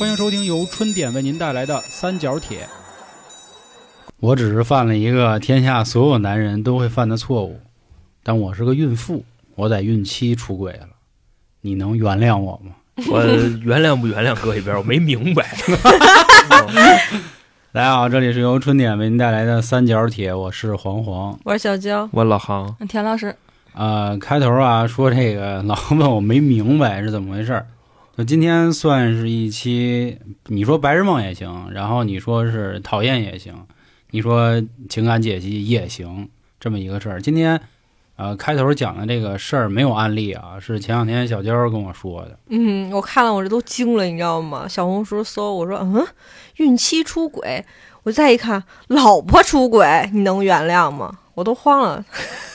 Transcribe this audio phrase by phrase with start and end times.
[0.00, 2.60] 欢迎收听由春点为您带来的《三角铁》。
[4.18, 7.60] 我只是犯了一个天下所有男人都会犯的错误，
[8.22, 9.22] 但我是个孕妇，
[9.56, 10.88] 我在孕期出轨了，
[11.60, 12.72] 你能原谅我吗？
[13.12, 13.22] 我
[13.62, 15.54] 原谅不原谅搁一边，我没明白。
[17.70, 21.38] 大家好，这里是由春点为您带来的《三角铁》，我是黄黄。
[21.44, 23.36] 我是小娇，我老杭，田老师，
[23.74, 27.66] 呃，开头啊说这个 老问我没明白是怎么回事儿，
[28.20, 30.18] 就今天算是一期，
[30.48, 33.54] 你说白日梦也行，然后你说是讨厌也行，
[34.10, 36.28] 你说情感解析也行，
[36.60, 37.22] 这么一个事儿。
[37.22, 37.58] 今天
[38.16, 42.38] 呃开头讲的这个事儿没有案例啊，是前两天小娇跟我说的。
[42.50, 44.68] 嗯，我看了我这都惊了，你知道吗？
[44.68, 46.06] 小红书搜，我说嗯，
[46.56, 47.64] 孕期出轨，
[48.02, 51.20] 我再一看，老婆出轨，你能原谅吗？
[51.32, 52.04] 我都慌了。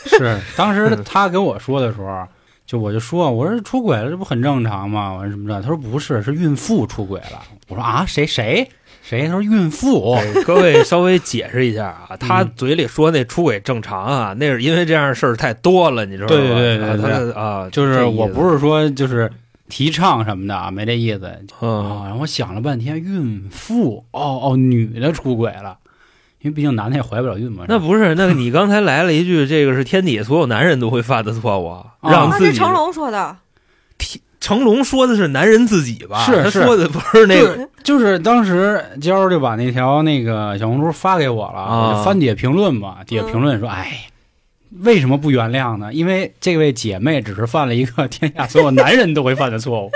[0.06, 2.28] 是，当时他跟我说的时候，
[2.66, 5.14] 就我就说，我说出轨了，这不很正常吗？
[5.14, 5.62] 我说什么的？
[5.62, 7.42] 他说不是，是孕妇出轨了。
[7.68, 8.68] 我说啊，谁谁
[9.04, 9.28] 谁？
[9.28, 10.14] 他说孕妇。
[10.14, 16.36] 哎各位稍微解释一下啊，他嘴里说那出轨正常啊，那是因为这样的事儿太多了，你知道吗？
[16.36, 19.32] 对对对对啊他啊，就是我不是说就是
[19.70, 21.32] 提倡什么的啊，没这意思。
[21.62, 25.78] 嗯，啊，然后我想了半天，孕妇，哦哦，女的出轨了，
[26.46, 27.66] 因为毕竟男的也怀不了孕嘛。
[27.68, 32.52] 那不是，那你刚才来了一句，这个是天底下所有男人都会犯的错误，让自己。
[32.52, 33.36] 是成龙说的，
[34.40, 36.24] 成龙说的是男人自己吧？
[36.24, 44.08] 是是他说的不是那个就是当时娇儿就把那条那个小红书发给我了，啊我就翻底下评论嘛，底下评论说，哎。
[44.82, 45.94] 为什么不原谅呢？
[45.94, 49.92] 因为这位姐妹只是犯了一个 天下所有男人都会犯的错误，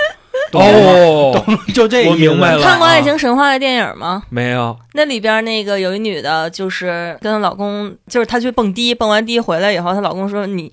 [0.51, 4.23] 懂了吗哦， 就这我明白了看过《爱情神话》的电影吗？
[4.29, 10.71] 没有，那里边那个有一女的，就是跟她老公，就是她去蹦迪，蹦完迪回来以后，她老公说你。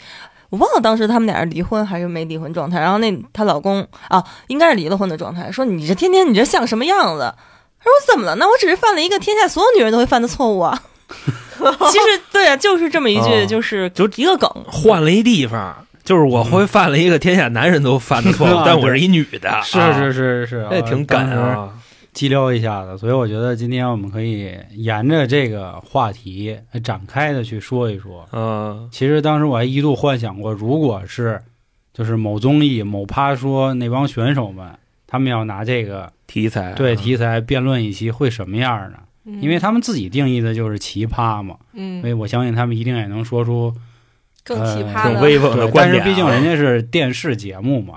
[0.48, 7.34] 我忘了当时他们俩是离婚还是没离婚状态，然后那她老公啊，应该是离了婚的状态，说你这天天你这像什么样子？
[7.80, 8.36] 她说怎么了？
[8.36, 10.80] 那我只是犯了一个天下所有女人都会犯的错误啊。
[11.90, 14.48] 其实对啊，就是这么一句，哦就是就一个梗。
[14.70, 19.92] 换了一地方，就是我会犯了一个天下男人都犯的错但我是一女的，是啊。
[19.92, 21.72] 是是是，那挺敢当时啊。
[22.12, 28.26] 激撩一下子，所以我觉得今天我们可以沿着这个话题展开的去说一说。
[28.32, 31.42] 嗯其实当时我还一度幻想过，如果是
[31.92, 34.66] 就是某综艺某趴说那帮选手们，
[35.06, 38.98] 他们要拿这个题材对题材辩论一期会什么样呢？
[39.26, 39.42] 嗯。
[39.42, 42.00] 因为他们自己定义的就是奇葩嘛，嗯。
[42.00, 43.74] 所以我相信他们一定也能说出
[44.46, 46.04] 更奇呃挺葩的，威风的对，观点啊。
[46.04, 47.94] 但是毕竟人家是电视节目嘛，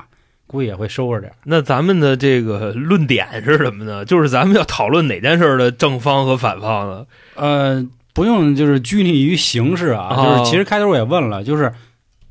[0.47, 1.35] 估计也会收着点儿。
[1.43, 4.03] 那咱们的这个论点是什么呢？
[4.03, 7.05] 就是咱们要讨论哪件事的正方和反方呢？
[7.35, 11.71] 呃，不用就是拘泥于形式啊，哦就是其实开头我也问了，就是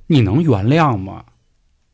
[0.08, 1.22] 你能原谅吗？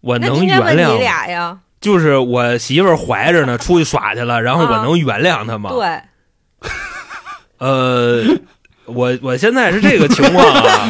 [0.01, 1.59] 我能原谅你谅，俩呀？
[1.81, 5.71] 就是我媳妇儿怀着呢，出去耍去了，然后我啊能原谅她吗？
[5.71, 6.69] 对，
[7.59, 8.23] 呃，
[8.87, 10.89] 我我现在是这个情况啊，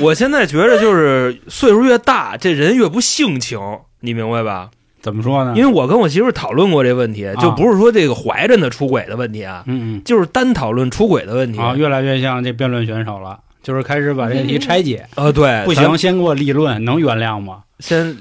[0.00, 3.58] 我现在觉得就是岁数越大，这人越不性情，
[4.00, 4.70] 你明白吧？
[5.02, 5.54] 怎么说呢？
[5.56, 11.58] 因为我跟我媳妇讨论过这问题，就不是说这个怀着呢出轨的问题啊，嗯就是单讨论出轨的问题。
[11.76, 15.06] 越来越像这辩论选手了，就是开始把这个题拆解。
[15.14, 17.60] 呃，对，不行，先给我立论，能原谅吗？
[17.78, 18.14] 先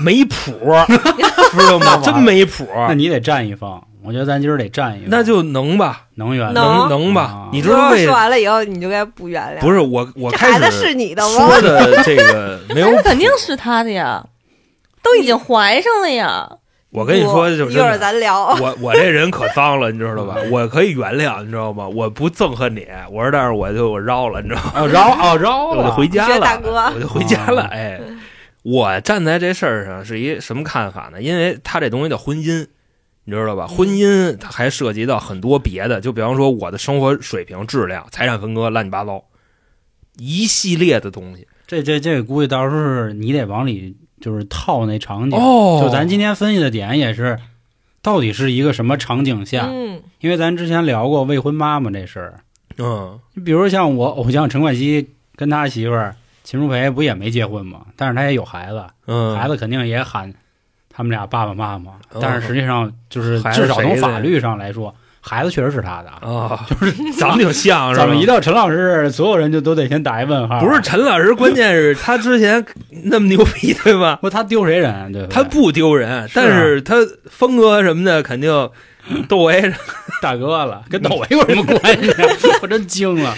[0.00, 0.52] 没谱，
[1.56, 1.98] 知道吗？
[2.02, 6.52] 真没谱，那你得站一方，我觉得咱今儿得站一个，那就能吧，能原谅。
[6.52, 7.48] 能能吧啊？
[7.52, 9.60] 你知道为说完了以后，你就该不原谅。
[9.60, 11.60] 不是我我开孩子始是你的吗说？
[11.62, 14.24] 的这个没有那肯定是他的呀，
[15.02, 16.48] 都已经怀上了呀。
[16.90, 17.98] 我跟你说，就一会儿。
[17.98, 18.54] 咱聊。
[18.60, 20.36] 我我这人可脏了，你知道吧？
[20.48, 21.88] 我可以原谅，你知道吗？
[21.88, 24.72] 我不憎恨你，我说但是我就我绕了，你知道吗？
[24.76, 27.62] 哦，饶哦饶我就，回家了，大哥我就回家了。
[27.62, 28.00] 啊哎，
[28.62, 31.20] 我站在这事儿上是一什么看法呢？
[31.20, 32.64] 因为他这东西叫婚姻，
[33.24, 33.66] 你知道吧？
[33.66, 39.24] 婚姻它还涉及到很多别的，就比方说我的生活水平、质量、财产分割，乱七八糟
[40.16, 41.46] 一系列的东西。
[41.66, 45.38] 这这这估计到时候是你得往里就是套那场景。
[45.38, 47.38] 哦就咱今天分析的点也是，
[48.02, 49.68] 到底是一个什么场景下？
[49.70, 52.40] 嗯，因为咱之前聊过未婚妈妈这事儿，
[52.76, 57.86] 嗯你比如像我偶像陈冠希跟他媳妇儿秦舒培不也没结婚吗？
[57.96, 60.34] 但是他也有孩子，嗯，孩子肯定也喊
[60.96, 66.10] 他们俩爸爸妈妈，哦但是实际上就是至少从法律上来说，孩子确实是他的。
[66.28, 70.60] 啊，就是长得挺像， 是吧怎么一到陈老师，所有人就都得先打一问号？
[70.60, 72.64] 不是陈老师，关键是他之前
[73.04, 74.18] 那么牛逼，对吧？
[74.22, 75.12] 不他丢谁人？
[75.12, 76.96] 对他不丢人，但是他
[77.28, 78.70] 峰哥什么的肯定
[79.28, 79.72] 窦唯
[80.22, 82.28] 大哥了，跟窦唯有什么关系啊？
[82.62, 83.34] 我真惊了。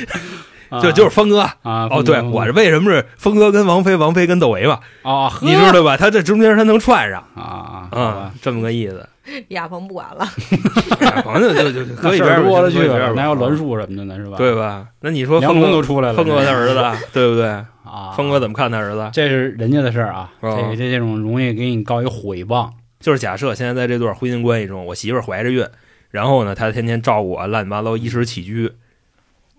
[0.83, 1.41] 就就是峰哥。
[1.63, 4.81] 啊，哦，对，我是为什么是峰哥跟王菲，王菲跟窦唯嘛？
[5.03, 5.97] 哦，你知道吧？
[5.97, 9.09] 他这中间他能串上啊啊啊啊，，这么个意思。
[9.49, 10.25] 亚鹏不管了，
[11.03, 14.17] 亚鹏就就就 搁一事边儿吧儿多了去了，哪有栾树什么的呢？
[14.17, 14.87] 是吧？，对吧？
[15.01, 17.47] 那你说梁峰哥，龙都出来了，峰哥的儿子，对不对？
[17.49, 19.11] 啊，峰哥怎么看他儿子？
[19.13, 22.71] 这是人家的事儿啊，哦这个这这种容易给你告一毁谤，
[23.01, 25.67] 就是假设现在在这段婚姻关系中，我媳妇儿怀着孕，
[26.11, 28.71] 然后呢，她天天照顾我乱七八糟衣食起居，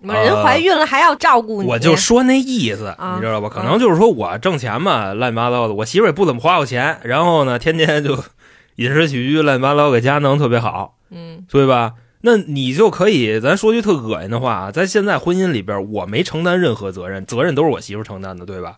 [0.00, 3.48] 人怀孕了还要照顾你，我就说那意思，啊你知道吧？
[3.48, 8.14] 可能就是说我挣钱嘛，乱七八糟的，我媳妇儿也不怎么花我钱，然后呢，天天就
[8.76, 11.94] 饮食起居乱七八糟，给家弄特别好，嗯对吧？
[12.20, 18.76] 那你就可以，咱说句特恶心的话，在现在婚姻里边，我没承担任何责任，责任都是我媳妇承担的，对吧？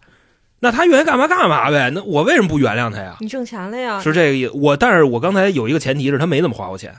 [0.61, 3.17] 那她愿意干嘛干嘛呗，那我为什么不原谅她呀？
[3.21, 4.53] 你挣钱了呀，是这个意思。
[4.55, 6.95] 我，但是我刚才有一个前提是她没怎么花过钱，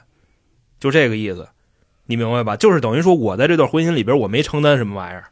[0.80, 1.48] 就这个意思，
[2.06, 2.56] 你明白吧？
[2.56, 5.24] 就是等于说我在这段婚姻里边，我没承担什么玩意儿。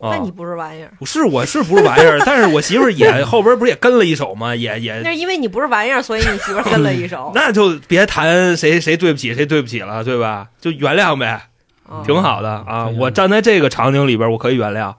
[0.00, 2.18] 啊那你不是玩意儿，是我是不是玩意儿？
[2.24, 4.56] 但是我媳妇儿也 后边不是也跟了一手吗？
[4.56, 10.48] 也也那是因为你不是玩意儿，所以你媳妇儿跟了一手， 那就别谈谁谁对不起谁对不起了，对吧？
[10.58, 11.42] 就原谅呗，
[11.86, 12.86] 哦挺好的啊。
[12.88, 14.94] 嗯我站在这个场景里边，我可以原谅。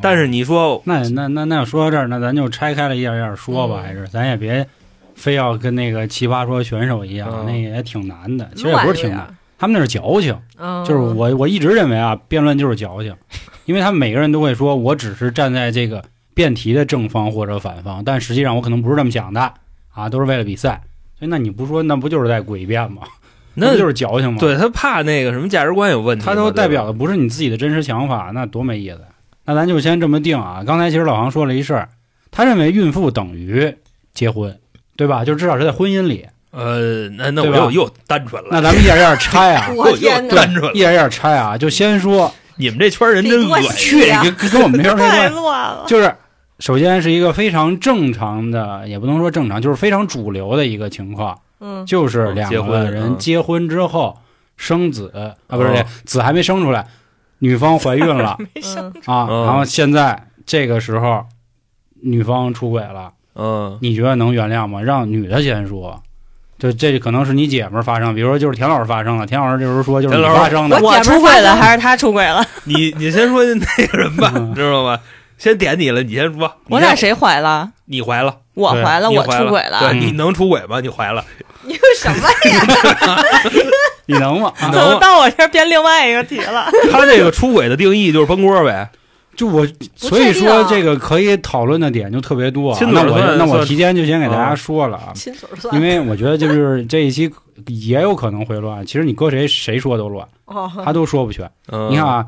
[0.00, 4.66] 但是你说那那那那要说到这儿，那咱就拆开了一点一点说吧，嗯还是咱也别
[5.14, 8.48] 非要跟那个奇葩说选手一样，嗯那也挺难的。
[8.54, 9.26] 其实也不是挺难，
[9.58, 13.14] 他们那是矫情，嗯，就是我我一直认为啊，辩论就是矫情，
[13.64, 16.04] 因为他们每个人都会说我只是站在这个
[16.34, 19.54] 辩题的正方或者反方，但实际上我可能不是这么想的
[19.92, 20.82] 啊，都是为了比赛。
[21.18, 23.02] 所以那你不说，那不就是在诡辩吗？
[23.54, 29.00] 那就是矫情吗？，对他怕那个什么价值观有问题，他都代表的不是你自己的真实想法，那多没意思。
[29.46, 30.62] 那咱就先这么定啊。
[30.66, 31.88] 刚才其实老航说了一事儿，
[32.30, 33.74] 他认为孕妇等于
[34.12, 34.58] 结婚，
[34.94, 35.24] 对吧？
[35.24, 36.26] 就至少是在婚姻里。
[36.56, 40.72] 呃，那那我又又单纯了， 那咱们一点一点拆啊， 我又又单纯了。
[40.72, 41.58] 一点一点拆啊。
[41.58, 44.00] 就先说你们这圈人真恶心。
[44.22, 45.34] 跟跟跟我们没有没太关系。
[45.34, 45.84] 乱了。
[45.86, 46.14] 就是
[46.58, 54.16] 首先是一个非常正常的，也不能说正常，就是非常主流的一个情况，嗯就是两个人结婚之后
[54.56, 55.12] 生子
[55.48, 56.86] 啊，不是哦子还没生出来，
[57.40, 61.26] 女方怀孕了 没生嗯啊，嗯然后现在这个时候
[62.00, 64.80] 女方出轨了，嗯你觉得能原谅吗？
[64.80, 66.02] 让女的先说。
[66.58, 72.44] 就这可能是你姐们儿发生，比如说就是田老师发生了，田老师这时候说就是你田老师发生的，我我出轨了还是他出轨了？
[72.64, 74.98] 你你先说那个人吧，嗯知道吗？
[75.38, 76.48] 先点你了，你先说。
[76.48, 77.70] 先我俩谁怀了？
[77.84, 80.80] 你怀了，我怀了，我出轨对，嗯你能出轨吗？
[80.80, 81.22] 你怀了，
[81.64, 83.22] 你有什么呀？
[84.08, 84.50] 你能吗？
[84.58, 86.70] 怎么到我这儿变另外一个题了？
[86.90, 88.88] 他这个出轨的定义就是崩锅呗。
[89.36, 92.78] 就我，所以说这个可以讨论的点就特别多、啊。
[92.92, 97.30] 那我那我提前就先给大家说了啊，亲嘴算因为我觉得就是这一期
[97.66, 98.84] 也有可能会乱。
[98.84, 101.50] 其实你搁谁谁说都乱，哦，他都说不全。
[101.70, 102.26] 嗯，你看啊，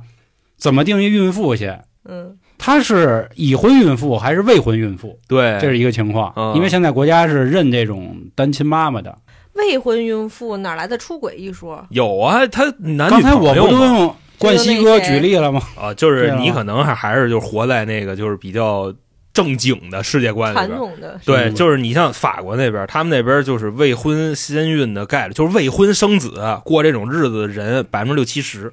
[0.57, 1.83] 怎么定义孕妇先？
[2.05, 5.17] 嗯她是已婚孕妇还是未婚孕妇？
[5.29, 6.33] 对，这是一个情况。
[6.37, 9.17] 嗯因为现在国家是认这种单亲妈妈的。
[9.55, 11.85] 未婚孕妇哪来的出轨一说？
[11.91, 15.61] 有啊，他男女刚才我朋友嘛不都用冠希哥举例了吗？
[15.79, 18.93] 啊，就是你可能还还是就活在那个就是比较
[19.35, 20.79] 正经的世界观里传边。
[20.79, 28.73] 统的对，就是你像法国那边，他们那边就是未婚先孕的概率，就是未婚生子过这种日子的人百分之六七十，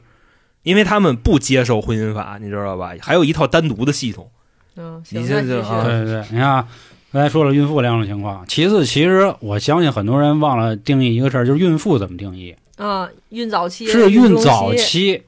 [0.63, 2.93] 因为他们不接受婚姻法，你知道吧？
[3.01, 4.29] 还有一套单独的系统。
[4.77, 6.67] 嗯，行你那继续这就啊对对对，你看啊，
[7.13, 8.43] 刚才说了孕妇两种情况。
[8.47, 12.53] 其次，其实我相信很多人忘了定义一个事儿，就是孕妇怎么定义？
[12.77, 15.23] 啊，孕早期是孕早、期，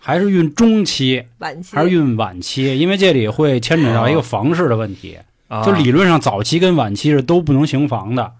[0.00, 2.76] 还是孕中期，晚期还是孕晚期？
[2.78, 5.18] 因为这里会牵扯到一个房事的问题。
[5.48, 8.32] 啊，就理论上，早期跟晚期是都不能行房的，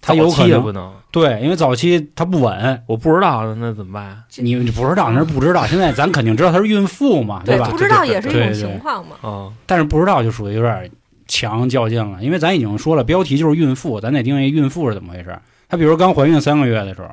[0.00, 2.82] 它有早可能期也不能，对，因为早期它不稳。
[2.86, 4.22] 我不知道那怎么办？
[4.36, 7.68] 你你不知道那是不知道，现在咱肯定知道她是孕妇嘛，对吧？
[7.68, 9.16] 不知道也是一种情况嘛。
[9.28, 10.88] 啊，但是不知道就属于有点
[11.26, 15.36] 强较劲了，因为咱已经说了，标题就是孕妇，咱得定义孕妇是怎么回事。
[15.68, 17.08] 她比如刚怀孕三个月的时候，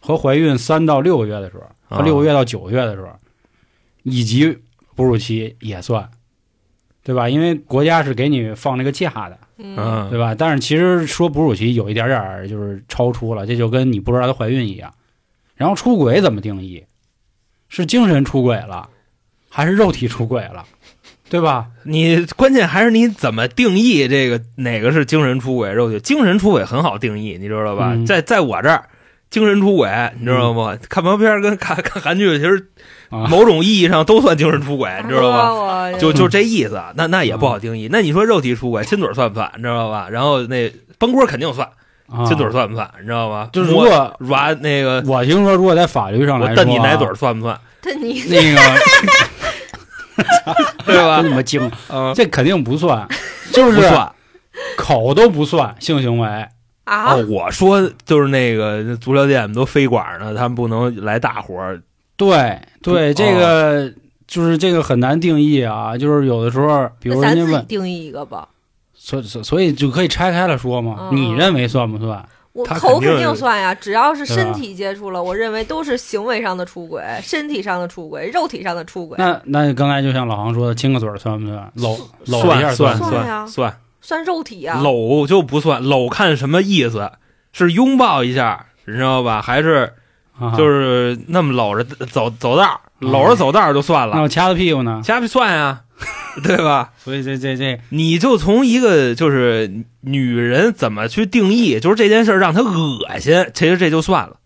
[0.00, 3.08] 和怀孕三到六个月的时候，和啊六个月到九个月的时候，
[4.02, 4.58] 以及
[4.94, 6.08] 哺乳期也算，
[7.02, 7.28] 对吧？
[7.28, 10.34] 因为国家是给你放这个假的，嗯，嗯，对吧？
[10.34, 14.92] 但是其实说哺乳期有一点点就是超出了，这就跟你不知道她怀孕一样。
[15.54, 16.84] 然后出轨怎么定义？
[17.68, 18.88] 是精神出轨了，
[19.48, 20.66] 还是肉体出轨了？
[21.30, 21.68] 对吧？
[21.84, 25.98] 你关键还是你怎么定义这个哪个是精神出轨、肉体？
[26.00, 27.92] 精神出轨很好定义，你知道吧？
[27.94, 28.86] 嗯在在我这儿，
[29.32, 29.88] 精神出轨，
[30.20, 30.76] 你知道吗？
[30.90, 32.68] 看毛片跟看 看韩剧，其实
[33.08, 35.90] 啊某种意义上都算精神出轨，你知道吧？
[35.90, 37.88] 吧就就这意思，那那也不好定义。
[37.90, 39.50] 那你说肉体出轨，亲嘴算不算？
[39.56, 40.06] 你知道吧？
[40.10, 41.66] 然后那崩锅肯定算，
[42.10, 42.88] 啊亲嘴算不算？
[43.00, 43.48] 你知道吗？
[43.54, 47.58] 就是如果软那个我听说，如果在法律上来说、啊，我蹬你奶嘴算不算？
[47.80, 48.60] 瞪你那个
[50.84, 51.22] 对吧
[52.14, 53.08] 这肯定不算，
[53.50, 54.12] 就是不算。
[54.76, 56.28] 口都不算性行为。
[56.84, 61.80] 啊哦，，我说就是那个足疗店都飞管呢，他们不能来大活儿。
[62.16, 63.92] 对对，哦这个
[64.26, 65.96] 就是这个很难定义啊。
[65.96, 68.48] 就是有的时候，比如人家问，自己定义一个吧。
[68.94, 71.08] 所所所以就可以拆开了说嘛。
[71.10, 72.24] 嗯你认为算不算？
[72.52, 81.72] 我他口肯肯定定算呀，只要是身体接触了，我认为都是行为上的出轨，身体上的出轨，肉体上的出轨，那那刚才就像老航说的，亲个嘴儿算不算？
[81.76, 81.96] 搂
[82.26, 84.80] 搂一下算不算呀算算，肉体啊。
[84.82, 87.12] 搂就不算，搂看什么意思？
[87.54, 89.40] 是拥抱一下，你知道吧？
[89.40, 89.94] 还是
[90.38, 95.00] 啊就是那么搂着走走道，搂着走道就算了，那我掐他屁股呢？
[95.04, 95.82] 掐不算呀，
[96.42, 96.92] 对吧？
[96.98, 104.36] 所以这这这你就从一个就是女人怎么去定义，就是这件事让她恶心，其实这就算了，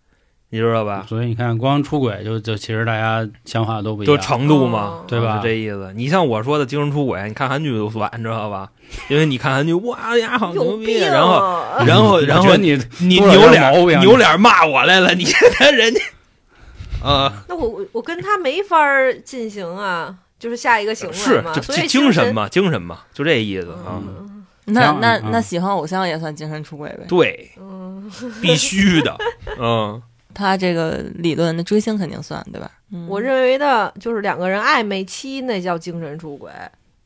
[0.49, 1.05] 你知道吧？
[1.07, 4.21] 所以你看，光出轨就就其实大家想法都不一样就样。
[4.21, 5.91] 程度嘛哦，对吧是这意思。
[5.95, 8.69] 你像我说的精神出轨，你看韩剧都算，你知道吧？
[9.09, 11.83] 因为你看韩剧，哇呀，好牛逼，啊然后啊！
[11.85, 16.01] 然后 然后你你扭脸扭脸骂我来了，你 看人家
[17.03, 18.77] 啊，那我我我跟他没法
[19.25, 23.99] 进行啊，就是下一个行为嘛，是就所以精神嘛，精神嘛，就这意思啊。
[23.99, 24.33] 嗯
[24.69, 27.05] 那那那喜欢偶像也算精神出轨呗？
[27.07, 28.11] 对，嗯，
[28.41, 29.15] 必须的，
[29.57, 30.01] 嗯，
[30.37, 32.71] 他这个理论的追星肯定算对吧？
[32.93, 36.51] 嗯我认为的就是两个人暧昧期那叫精神出轨，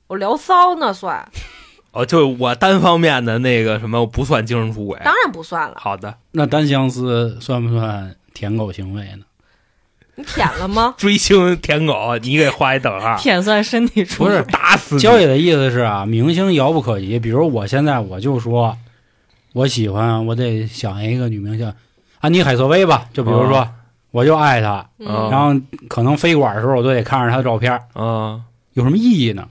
[0.07, 1.25] 我聊骚那算，
[1.91, 4.99] 哦，就我单方面的那个什么不算精神出轨。
[5.03, 5.75] 当然不算了。
[5.77, 9.23] 好的，那单相思算不算舔狗行为呢？
[10.15, 10.93] 你舔了吗？
[10.99, 17.17] 追星舔狗，你给画一等号，舔算身体出轨不是，打死你交野的意思是啊，明星遥不可及。
[17.17, 18.77] 比如我现在我就说，
[19.53, 21.73] 我喜欢，我得想一个女明星，
[22.21, 23.05] 安妮海瑟薇吧。
[23.13, 23.67] 就比如说，哦
[24.11, 28.41] 我就爱她，然后可能飞馆的时候我都得看着她的照片，啊，
[28.73, 29.47] 有什么意义呢？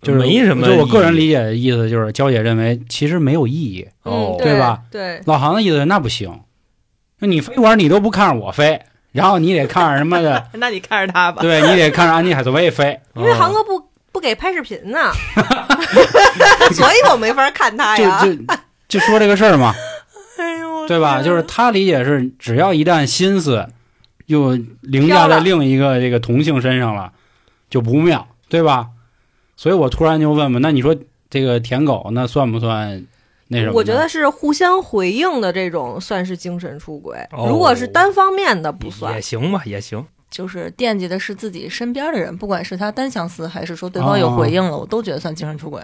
[0.00, 3.86] 就是没什么就我个人理解的意思就是，娇姐认为其实没有意义。
[4.02, 4.80] 哦嗯，对吧？
[4.90, 6.40] 对，老航的意思那不行，
[7.18, 8.80] 那你飞馆你都不看着我飞，
[9.12, 11.42] 然后你得看着什么的， 那你看着他吧。
[11.42, 12.98] 对你得看着安妮海瑟薇飞。
[13.14, 13.78] 因为哦航哥不
[14.10, 15.12] 不给拍视频呢，
[16.72, 18.24] 所以我没法看他呀。
[18.24, 18.42] 就就
[18.88, 19.74] 就说这个事儿嘛，
[20.86, 21.22] 对吧？
[21.22, 23.68] 就是他理解是，只要一旦心思
[24.26, 27.12] 又凌驾在另一个这个同性身上了，
[27.68, 28.88] 就不妙，对吧？
[29.56, 30.96] 所以我突然就问问，那你说
[31.30, 33.04] 这个舔狗那算不算
[33.48, 33.72] 那什么？
[33.74, 39.20] 我觉得是互相回应的这种算是精神出轨，哦如果是单方面的不算也。
[39.20, 40.04] 行吧，也行。
[40.30, 45.82] 就是惦记的是自己身边的人，不管是他单相思，还是说对方有回应了，我都觉得算精神出轨。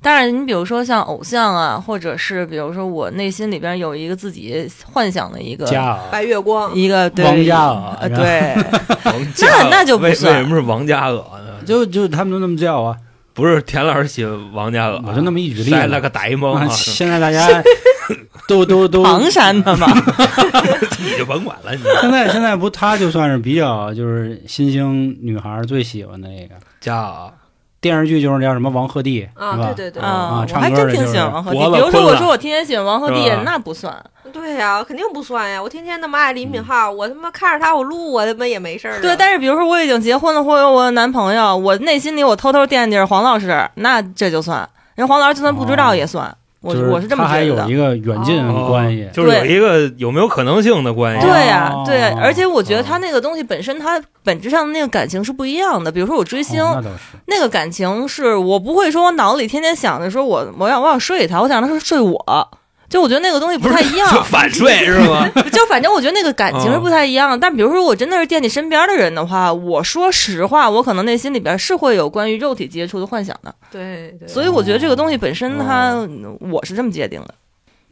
[0.00, 5.66] 但是你比如说像偶像啊，或者是比如说我内心里边有一个自己幻想的一个
[6.10, 8.54] 白月光，一个对王嘉尔呃对，
[9.42, 11.64] 那那就不为为什么是王嘉尔呢？
[11.66, 12.96] 就就他们都那么叫啊，
[13.34, 17.46] 不是田老师喜欢王嘉尔，我就那么一举例子摘了个呆萌 现在大家
[18.46, 19.86] 都都都唐山的嘛，
[20.98, 21.82] 你就甭管了，你。
[22.00, 26.54] 现在现在不，他就算是比较就是新兴女孩最喜欢的那个。
[26.80, 27.30] 嘉尔
[27.80, 29.56] 电视剧，就是叫什么王鹤棣，啊？
[29.74, 31.74] 对对对，啊，我唱还真挺歌的就是喜欢王鹤棣。
[31.74, 33.94] 比如说，我说我天天喜欢王鹤棣，那不算。
[34.32, 35.62] 对呀，肯定不算呀！
[35.62, 38.98] 我天天那么爱李敏镐，我他妈看着他我录，我他妈也没事儿啊。
[39.00, 44.68] 对，但是比如说我已经结婚了，或者有我有男朋友，我内心里我偷偷惦记着黄老师，那这就算。
[44.96, 47.62] 人黄老师就算不知道也算，我就是我是这么他还觉得的。
[47.62, 51.26] 有一个远近哦关系，就是有一个有没有可能性的关系。
[51.26, 55.92] 对呀、哦对，而且我觉得哦他那个东西本身，它本质上的那个感情是不一样的。
[55.92, 56.90] 比如说我追星，哦那。
[57.26, 62.50] 那个感情是我不会说我脑子里天天想着说我我想我想睡他，我想他是睡我，
[62.88, 64.10] 就我觉得那个东西不太一样。
[64.10, 65.28] 就反睡是吗？
[65.52, 67.36] 就反正我觉得那个感情是嗯不太一样的。
[67.38, 73.54] 但比如说我真的是惦记身边的人的话，我说实话，我可能内心里边是会有关于肉体接触的幻想的。
[73.70, 76.08] 对对，所以我觉得这个东西本身它，哦
[76.40, 77.34] 我是这么界定的。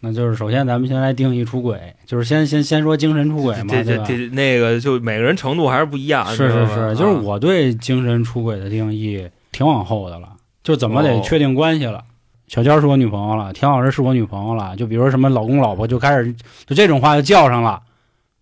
[0.01, 4.05] 那就是首先咱们先来定义出轨，就是先先先说精神出轨嘛，这这对吧？
[4.07, 6.25] 这那个就每个人程度还是不一样。
[6.27, 10.29] 是是是，就是啊我对精神出轨的定义挺往后的了，
[10.63, 12.05] 就怎么得哦确定关系了。
[12.49, 16.33] 小娇是我女朋友了，田老师是我女朋友了，就比如说什么老公老婆就开始
[16.67, 17.81] 就这种话就叫上了，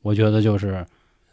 [0.02, 0.84] 我觉得就是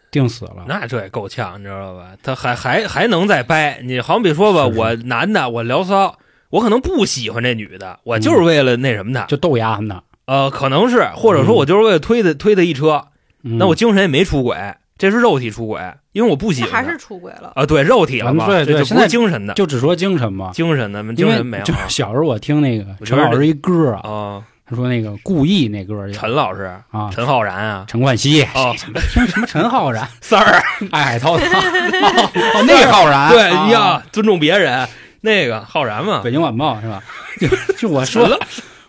[0.09, 0.63] 定死了。
[0.67, 2.11] 那这也够呛，你知道吧？
[2.23, 3.81] 他还还还能再掰。
[3.83, 6.17] 你好比说吧，是是我男的，我聊骚，
[6.49, 13.07] 我可能不喜欢这女的，我就是为了那什么的，就逗丫呢，呃，可能是，或者说嗯我就是为了推他推他一车，
[13.43, 14.57] 嗯那我精神也没出轨，
[15.01, 15.81] 这是肉体出轨，
[16.11, 17.51] 因为我不喜欢还是出轨了。
[17.55, 28.73] 啊，对，肉体了嘛，对对不现在是精神的，就只说精神嘛，精神的，精神没有啊就是小时候我听那个陈老师一歌啊，啊，他说那个故意那歌儿陈老师，啊，陈浩然啊，陈冠希，啊，
[29.11, 30.61] 听什么陈浩然，三儿，
[30.93, 34.87] 爱海滔滔，哦，那个浩然，对，啊你要尊重别人，
[35.21, 37.01] 那个浩然嘛，北京晚报是吧？
[37.39, 38.39] 就就我说的，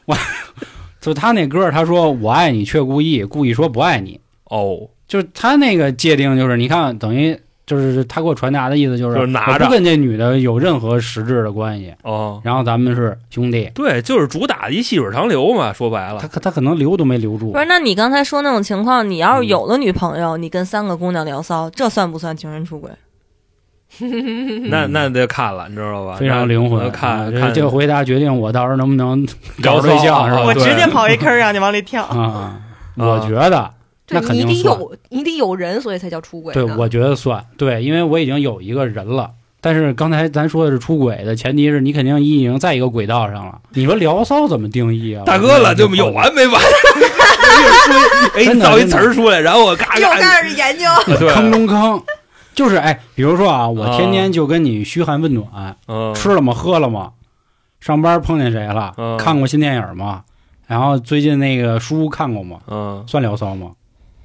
[0.05, 0.15] 我，
[1.01, 22.91] 就他那歌，他说我爱你却故意，故意说不爱你，哦，就是他那个界定，就是你看，等于就是他给我传达的意思，就是就是拿着不跟这女的有任何实质的关系，哦，然后咱们是兄弟，对，就是主打一细水长流嘛，说白他了，他可能留都没留住不，是，那你刚才说那种情况，你要是嗯有了女朋友，你跟三个姑娘聊骚，这算不算情人出轨？
[24.71, 26.17] 那那得看了，你知道吧？
[26.17, 26.91] 非常灵魂。
[26.91, 29.27] 看看这个回答决定我到时候能不能
[29.63, 30.41] 找聊对象是吧？
[30.47, 32.03] 我直接跑一坑让你往里跳。
[32.05, 32.59] 啊，
[32.97, 33.71] 我觉得
[34.07, 34.63] 对那肯你得。
[34.63, 39.31] 有，你得有人，所以才叫出轨对，我觉得算对，因为我已经有一个人了。
[39.61, 43.61] 但是刚才咱说的是出轨的前提是你肯定已经在一个轨道上了。
[43.75, 45.23] 你说聊骚怎么定义啊？
[45.25, 46.61] 大哥了，就有完没完？
[48.35, 50.85] 哎，真的造一词儿出来，然后我嘎又嘎，开始研究，
[51.17, 52.03] 对， 坑中坑，
[52.55, 56.53] 就是哎，比如说啊，我啊天天就跟你嘘寒问暖，嗯，吃了吗？
[56.53, 57.13] 喝了吗？
[57.79, 58.93] 上班碰见谁了？
[58.97, 60.23] 嗯看过新电影吗？
[60.67, 62.59] 然后最近那个书看过吗？
[62.67, 63.71] 嗯，算聊骚吗？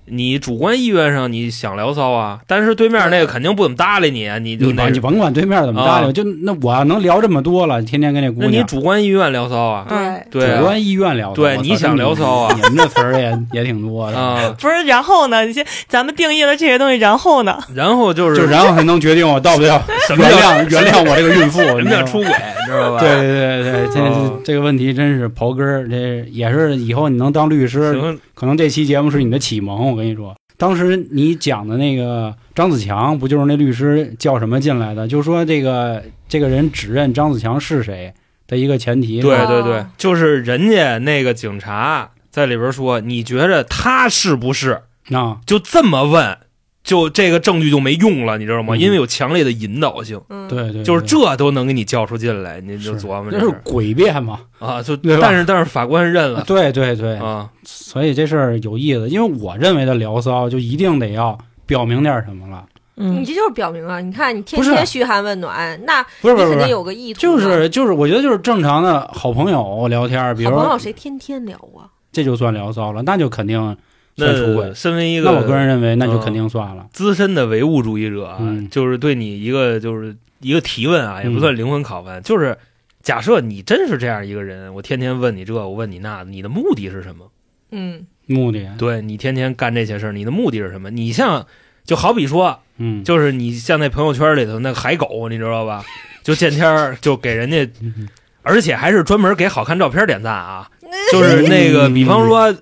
[0.10, 6.12] 你主观意愿上你想聊骚啊，但是对面那个肯定不怎么搭理你，你就你甭你甭管对面怎么搭理，啊。
[6.12, 8.64] 就那我要能聊这么多了，天天跟那姑那你。
[8.64, 9.86] 主观意愿聊骚啊，
[10.32, 10.58] 对，对啊。
[10.58, 12.54] 主观意愿聊骚，你想聊骚啊。
[12.56, 15.46] 你们这词儿也也挺多的，啊，不是，然后呢？
[15.46, 17.58] 你先，咱们定义了这些东西，然后呢？
[17.74, 22.32] 然后就就是然后才能决定我到不要 什么叫原谅 原谅我这个孕妇，什么叫出轨，
[22.66, 23.00] 知道吧？
[23.00, 24.40] 对对对对，这哦。
[24.44, 29.90] 这个问题真是刨根儿，这也是以后你能当律师，行，可能这期节目是你的启蒙。
[29.90, 35.08] 我跟你说，当时你讲的那个张子强，不就是那律师叫什么进来的？
[35.08, 38.14] 就说这个这个人指认张子强是谁
[38.46, 39.22] 的一个前提。
[39.22, 44.84] 对哦对对，就是人家那个警察在里边说，你觉着他是不是？
[45.10, 46.38] 啊，就这么问，
[46.88, 48.74] 就这个证据就没用了，你知道吗？
[48.74, 48.80] 嗯。
[48.80, 54.40] 因为有强烈的引导性，嗯，对对，就是这都能给你叫出进来，你就琢磨这是诡辩嘛？
[54.60, 56.42] 啊，就对但是但是法官认了。
[56.48, 62.64] 对对对，啊，所以这事儿有意思，因为我认为的聊骚就一定得要表明点什么了，
[62.96, 67.38] 嗯，你这就是表明啊，你看你天天嘘寒问暖，那不是肯定有个意图就。
[67.38, 71.92] 是就是，我觉得就是正常的好朋友聊天，比如说好朋友谁天天聊啊？
[72.14, 73.78] 这就算聊骚了，那就肯定
[74.18, 74.74] 算出那轨。
[74.74, 76.88] 身为一个那我个人认为，那就嗯肯定算了。
[76.92, 82.58] 资深的唯物主义者啊，嗯就是对你一个就是一个提问啊，也不嗯算灵魂拷问，就是
[83.02, 87.30] 假设你真是这样一个人，我天天问你这，我问你那，你的目的是什么？
[87.72, 90.90] 嗯，目的，对你天天干这些事儿，你的目的是什么？
[90.90, 91.46] 你像
[91.86, 95.84] 就好比说，嗯，就是你像那朋友圈里头那个海狗，你知道吧？
[96.24, 98.08] 就见天儿就给人家，嗯
[98.44, 100.70] 而且还是专门给好看照片点赞啊，
[101.12, 102.54] 就是那个，嗯比方说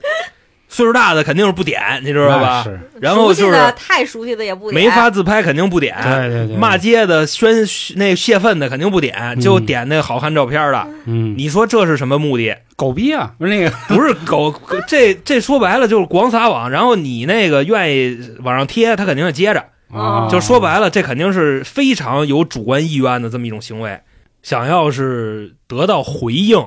[0.75, 2.63] 岁数大的肯定是不点，你知道吧？
[2.63, 10.85] 是，然后就是太熟悉的也不点没发自拍肯定不点，对对对，骂街的、宣那泄愤的肯定不点，嗯就点那好看照片的。
[11.05, 12.53] 嗯，你说这是什么目的？
[12.75, 14.53] 狗逼啊，不是那个， 不是狗，
[14.85, 19.63] 这这说白了就是广撒网，然后你那个愿意往上贴，他肯定要接着。
[19.93, 23.97] 哦就说白了，这肯定是非常有主观意愿的这么一种行为。
[24.43, 26.61] 想要是得到回应，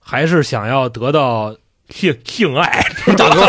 [0.00, 1.54] 还是想要得到
[1.90, 2.84] 性性爱，
[3.16, 3.46] 大哥，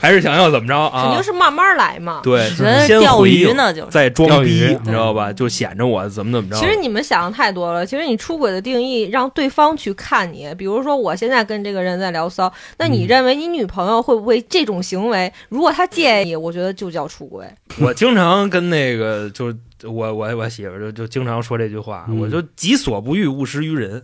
[0.00, 1.22] 还是想要怎么着啊肯定？
[1.22, 2.20] 是慢慢来嘛。
[2.22, 3.90] 对先钓鱼，呢就是。
[3.90, 5.32] 再装逼钓鱼，你知道吧？
[5.32, 6.56] 就显着我怎么怎么着。
[6.56, 7.86] 其实你们想的太多了。
[7.86, 15.32] 其实你出轨的定义让对方去看你，比如说我现在跟这个人在聊骚，那你嗯认为你女朋友会不会这种行为？
[15.48, 17.46] 如果她介意，我觉得就叫出轨。
[17.80, 24.02] 我经常跟那个，就是我我我媳妇就就经常说这句话，嗯我就己所不欲，勿施于人。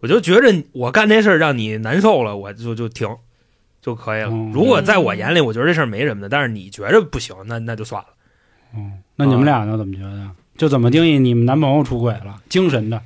[0.00, 3.08] 我就觉着我干这事儿让你难受了，我就就停
[3.80, 4.30] 就可以了。
[4.30, 8.08] 嗯如果在我眼里，我觉得这事儿没什么的，但是你觉着不行，那那就算了。
[8.74, 9.76] 嗯，那你们俩呢？
[9.78, 10.30] 怎么觉得？
[10.56, 12.40] 就怎么定义你们男朋友出轨了？
[12.48, 13.00] 精神的，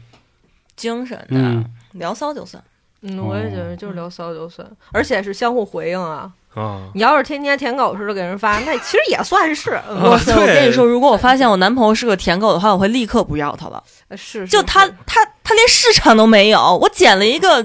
[0.77, 2.63] 精神的、嗯聊骚就算。
[3.03, 6.33] 嗯，我也觉得就是聊骚就算，而且是相互回应啊。
[6.55, 10.35] 啊，你要是天天舔狗似的给人发，那其实也算是，嗯哇塞！
[10.35, 13.81] 对我跟你说，如果我发现我男朋友是个舔狗的话，我会立刻不要他了。
[14.09, 17.65] 呃是，就他他他连市场都没有，我捡了一个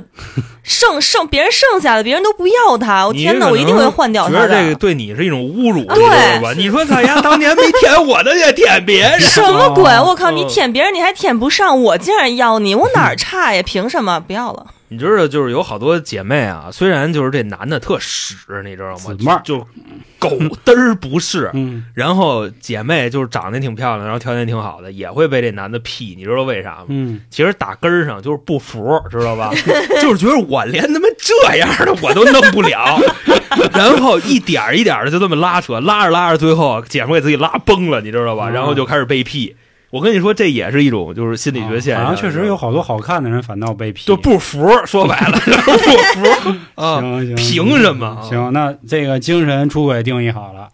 [0.61, 3.07] 剩剩别人剩下的，别人都不要他。
[3.07, 4.75] 我天哪，我一定会换掉他觉得这个的。
[4.75, 6.53] 对你是一种侮辱，对吧？
[6.55, 9.19] 你说咱家当年没舔我的，也舔别人。
[9.19, 9.83] 什么鬼？
[9.83, 10.29] 我靠！
[10.29, 13.63] 嗯你舔别人，你还舔不上，我竟然要你，我哪儿 差呀？
[13.63, 14.19] 凭什么？
[14.19, 14.67] 不要了。
[14.87, 18.95] 你知道，就是有好多姐妹啊，虽然就是这男的特屎，你知道
[19.25, 19.41] 吗？
[19.43, 19.67] 就就
[20.19, 20.29] 狗
[20.63, 21.49] 嘚儿不是。
[21.53, 26.85] 嗯，然后姐妹就是长得挺漂亮，然后条件挺好的，也会被这男的屁，你知道为啥吗？
[26.89, 29.51] 嗯，其实打根儿上就是不服，知道吧？
[30.01, 32.99] 就是觉得我连他妈这样的我都弄不了，
[33.73, 38.49] 然后一点一点的就这么拉扯，拉着拉着，最后姐夫给自己拉崩了，你知道吧？
[38.49, 39.55] 嗯然后就开始被屁。
[39.95, 46.99] 我跟你说，这也是一种就是心理学现象，好像确实有好多好看的人反倒被批，就不服，说白了就 是不服啊。
[46.99, 50.67] 行行，凭什么啊行，那这个精神出轨定义好了，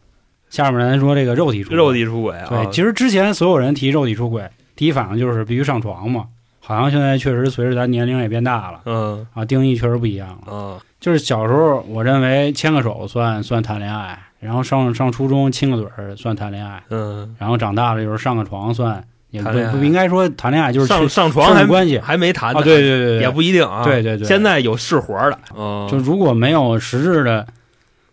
[0.49, 1.77] 下面咱说这个肉体出轨。
[1.77, 6.25] 肉体出轨啊，对，其实之前所有人提肉体出轨，第一反应就是必须上床嘛。
[6.60, 10.47] 好像现在确实随着咱年龄也变大了嗯啊，定义确实不一样了。
[10.49, 23.84] 嗯就是小时候，我认为牵个手算算谈恋爱，然后上上初中亲个嘴儿算谈恋爱，嗯，然后长大了就是上个床算，也不不应该说谈恋爱，就是上上床还关系还没谈呢啊，对对对对，也不一定啊。
[23.84, 24.28] 对对对。
[24.28, 27.48] 现在有试活的，嗯，就如果没有实质的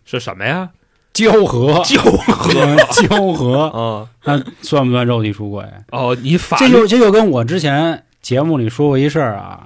[0.05, 0.69] 是什么呀？
[1.11, 5.65] 交合， 交合嗯交合，啊那算不算肉体出轨？
[5.91, 9.65] 哦，你法这律就这就跟我之前节目里说过一事儿啊，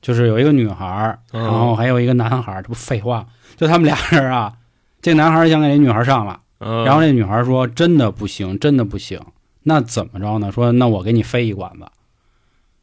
[0.00, 4.52] 就是有一个女孩然后还有一个男孩儿，这不废话，就他们俩人啊，
[5.02, 9.20] 这男孩儿想给这女孩儿上了，嗯，然后那女孩儿说真的不行，真的不行，
[9.68, 10.52] 那怎么着呢？
[10.52, 11.86] 说那我给你飞一管子，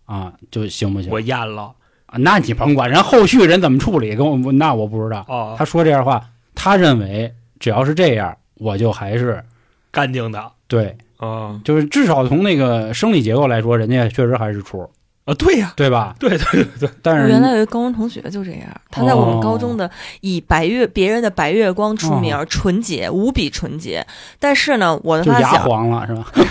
[0.05, 1.09] 啊，就行不行？
[1.09, 1.73] 我咽了
[2.07, 5.25] 啊那你甭管，人后续人怎么处理，跟我那我不知道。
[5.29, 9.43] 哦，他说这样话，他认为只要是这样，我就还是
[9.91, 14.89] 干净的对，啊就是至少从那个生理结构来说，人家确实还是处，
[15.25, 16.13] 啊，对呀，对吧？
[16.19, 19.89] 对对对对，但是我原来有一个高中同学就这样，他在我们高中的
[20.21, 24.05] 以白月别人的白月光出名，纯洁无比纯洁。
[24.39, 26.25] 但是呢，我的发小黄了是吧？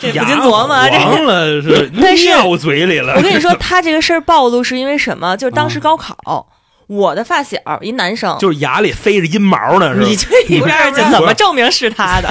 [0.00, 3.14] 这不禁琢磨啊，这黄了是但是尿嘴里了。
[3.16, 5.36] 我跟你说，他这个事儿暴露是因为什么？
[5.36, 6.46] 就是当时高考，
[6.90, 10.16] 我的发小一男生，就是牙里飞着阴毛呢，是吧你？
[10.16, 12.28] 这一边怎么证明是他的？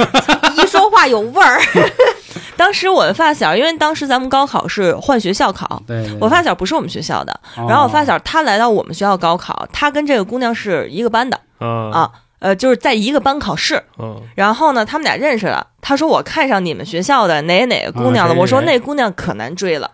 [0.62, 1.58] 一说话有味儿，
[2.54, 13.82] 当时我的发小，因为当时咱们高考是换学校考，对，对我发小不是我们学校的，哦然后我发小他来到我们学校高考，他跟这个姑娘是一个班的嗯啊，呃，就是在一个班考试。
[13.98, 15.66] 嗯然后呢，他们俩认识了。
[15.80, 19.90] 他说我看上你们学校的哪哪个姑娘了，啊谁谁我说那姑娘可难追了。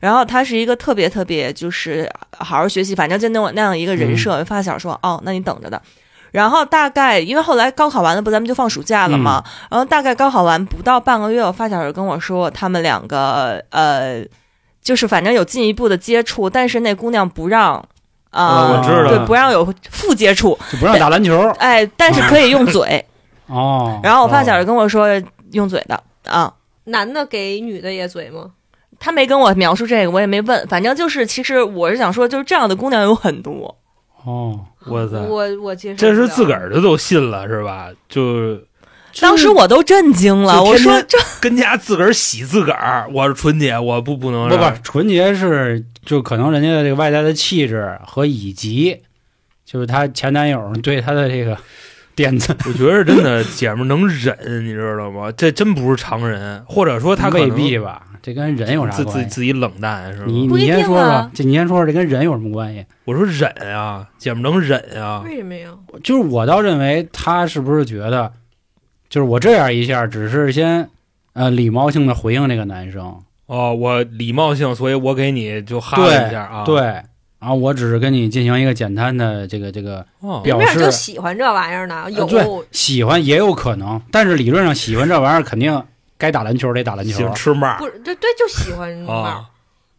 [0.00, 4.44] 然后他是一个特别特别就是好好学习，反正就那种那样一个人设。
[4.44, 5.80] 发小说哦，那你等着的。
[6.32, 9.42] 然后大概因为后来高考完了，不咱们就放暑假了嘛。
[9.70, 14.24] 然后大概高考完不到半个月，我发小就跟我说，他们两个呃，
[14.82, 17.82] 就是反正有进一步的接触，但是那姑娘不让。
[18.30, 23.02] 啊、哦我知道对，不让有负接触，就不让打篮球 哎，但是可以用嘴。
[23.46, 23.98] 哦。
[24.02, 25.08] 然后我发小就跟我说
[25.52, 26.52] 用嘴的啊，
[26.84, 28.50] 男的给女的也嘴吗？
[28.98, 33.76] 他没跟我描述这个，我也没问，反正就是，其实我是想说，就是这样的姑娘有很多。
[34.24, 37.90] 哦，哇塞，我我接受这是自个儿的都信了是吧？
[38.08, 38.58] 就
[39.20, 49.00] 当时我都震惊了，我说这 跟家自个儿洗自个儿，我是纯洁，我不不能不不，纯洁是就可能人家的这个外在的气质和以及
[49.64, 51.56] 就是她前男友对她的这个
[52.16, 55.30] 点赞，我觉得真的姐们儿能忍，你知道吗？
[55.36, 58.02] 这真不是常人，或者说他未必吧？
[58.22, 59.30] 这跟人有啥自自关系？
[59.30, 60.48] 自己冷淡是你吗？
[60.48, 62.84] 不一定你先说说啊，这你先说说这跟人有什么关系？
[63.04, 65.70] 我说忍啊，姐们儿能忍啊，为什么呀？
[66.02, 68.32] 就是我倒认为他是不是觉得，
[69.08, 70.88] 就是我这样一下，只是先
[71.34, 77.04] 呃礼貌性的回应这个男生，哦，我礼貌性，所以我给你就哈了一下啊，对，然
[77.40, 80.78] 后我只是跟你进行一个简单的这个这个哦，表示。
[80.78, 82.64] 就喜欢这玩意儿呢，有。
[82.70, 85.82] 喜欢也有可能，但是理论上喜欢这玩意儿肯定
[86.16, 88.90] 该打篮球得打篮球喜欢吃嘛不是对对，就喜欢。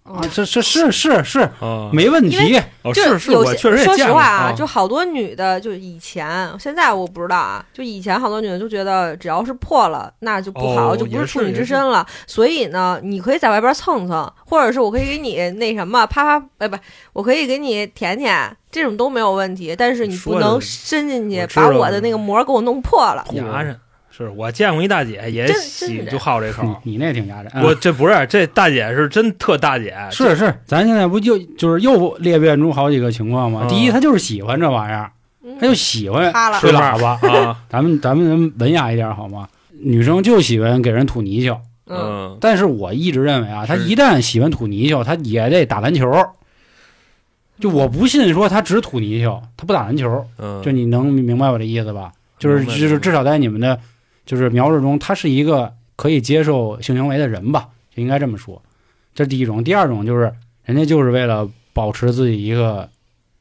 [0.08, 12.06] 啊，这这是是是啊，没问题，哦就是是，有些我确实说实话啊，啊，就好多女的，就以前，现在我不知道啊，就以前好多女的就觉得只要是破了，那就不好，哦就不是处女之身了。
[12.26, 16.78] 所以呢，你可以在外边蹭蹭，或者是我可以给你那什么啪啪，哎不，
[17.14, 19.76] 我可以给你舔舔，这种都没有问题。
[19.78, 23.26] 但是你不能伸进去把我的那个膜给我弄破了。
[23.32, 23.76] 牙碜。
[24.26, 27.52] 是我见过一大姐也喜就好这口你，你那挺压人。
[27.64, 33.62] 我这不是这大姐是真特大姐，是是，咱现在不就就是又裂变出好几个情况吗？
[33.64, 35.12] 嗯第一，她就是喜欢这玩意儿，
[35.60, 37.20] 她就喜欢吹喇叭。
[37.30, 39.48] 啊， 咱们咱们人文雅一点好吗？
[39.80, 46.12] 女生就喜欢给人吐泥鳅，嗯，嗯，但是我一直认为啊，她一旦喜欢吐泥鳅，她也得打篮球。
[47.60, 50.26] 就我不信说她只吐泥鳅，她不打篮球。
[50.40, 52.12] 嗯，就你能明白我的意思吧？
[52.40, 53.80] 就是就是至少在你们的
[54.28, 58.62] 就是描述中，他是一个可以接受性行为的人吧，就应该这么说。
[59.16, 59.64] 这第一种。
[59.64, 60.32] 第二种就是
[60.66, 62.88] 人家就是为了保持自己一个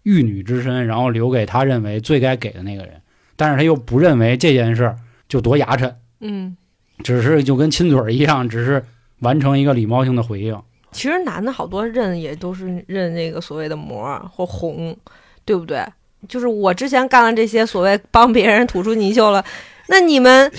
[0.04, 2.94] 玉女之身，然后留给他认为最该给的那个人，
[3.36, 4.96] 但是他又不认为这件事儿
[5.28, 6.56] 就多牙碜，嗯，
[7.02, 8.82] 只是就跟亲嘴儿一样，只是
[9.18, 10.58] 完成一个礼貌性的回应。
[10.92, 14.96] 其实男的好多认也都是认那个所谓的膜或红，
[15.44, 15.84] 对不对？
[16.26, 19.44] 就是我之前干了这些所谓帮别人吐出泥鳅了，
[19.88, 20.50] 那你们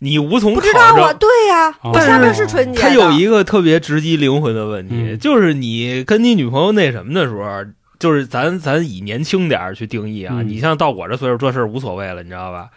[0.00, 1.18] 你无从不知道我考证。
[1.18, 1.74] 对呀、
[2.06, 2.88] 下面是纯洁的。
[2.88, 7.64] 他有一个特别直击灵魂的问题，嗯就是你跟你女朋友那什么的时候，
[7.98, 10.34] 就是咱咱以年轻点儿去定义啊。
[10.38, 12.68] 嗯你像到我这岁数，这事儿无所谓了，你知道吧？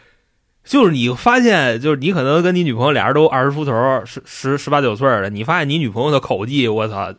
[0.63, 3.71] 就是你发现，就是你可能跟你女朋友俩人都二十出头，
[4.05, 7.13] 十十十八九岁了，你发现你女朋友的口技，我操，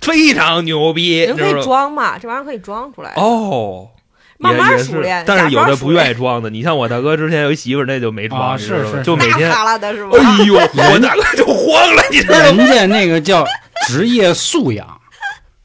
[0.00, 1.62] 非常牛逼，人可以？
[1.62, 3.90] 装嘛，这玩意儿可以装出来，哦，
[4.38, 5.22] 慢慢也也是熟练。
[5.26, 10.16] 但是有的不愿意意装的，你像我大哥之前有一媳妇儿，那就没装，是是就每天，哈拉的是吧？
[10.18, 12.44] 哎呦，我大哥就慌了，你知道吗？
[12.44, 13.44] 人家那个叫
[13.86, 14.86] 职业素养，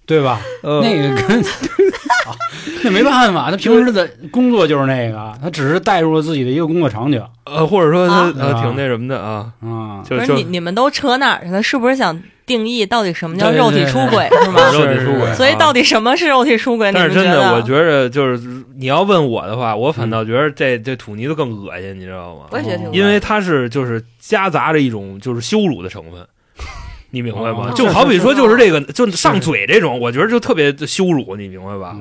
[0.06, 0.42] 对吧？
[0.64, 1.40] 呃那个跟、
[2.26, 2.36] 啊
[2.84, 10.04] 那没办法，他平时的工作就是那个，他只是带入了自己的一个工作场景呃，或者说他啊呃挺那什么的啊，啊。
[10.04, 11.64] 就是你你们都扯哪儿去了？
[11.64, 14.72] 是不是想定义到底什么叫肉体对出轨是吗？
[14.74, 16.90] 肉体出轨， 所以啊到底什么是肉体出轨？
[16.90, 17.56] 你但是真的，们觉得？
[17.56, 22.58] 我觉着就是你要问我的话，我反嗯倒觉得这这土泥子更恶心，你知道吗我？
[22.58, 26.26] 也觉得挺因为它是就是夹杂着一种就是羞辱的成分，
[27.12, 27.70] 你明白吗？
[27.70, 31.96] 哦就好比说就是这个 就上嘴这种，我觉得就特别羞辱，你明白吧？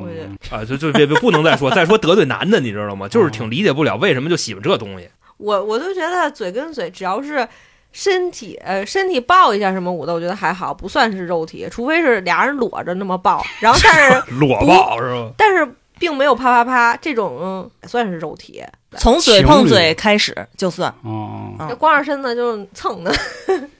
[0.50, 3.06] 啊，就就别别不能再说再说得罪男的，你知道吗？
[3.08, 5.08] 就是挺理解不了为什么就喜欢这东西。
[5.38, 7.46] 我我就觉得嘴跟嘴只要是
[7.92, 15.30] 身体呃身体抱一下什么舞的，我觉得还好，不算是肉体，除非是俩人裸着那么抱，然后但是 裸抱是吧？
[15.36, 15.68] 但是
[16.02, 18.60] 并没有啪啪啪这种嗯算是肉体，
[18.96, 20.92] 从嘴碰嘴开始就算。
[21.04, 23.14] 哦，嗯这光着身子就是蹭的，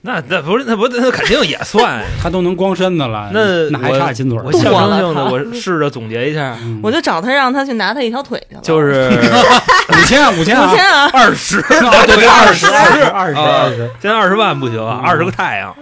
[0.03, 2.01] 那那不是那不那肯定也算。
[2.23, 4.43] 他都能光身子了，那那还差亲嘴儿。
[4.45, 6.79] 我剁象征性的，我试着总结一下，嗯。
[6.81, 8.61] 我就找他，让他去拿他一条腿去了。
[8.61, 9.11] 就是
[9.91, 10.71] 五千五千啊。
[10.71, 11.09] 五，千啊！
[11.11, 13.01] 二十，啊 对对二十二十。
[13.01, 15.75] 啊二十二十，现在二十万不行啊，嗯二十个太阳。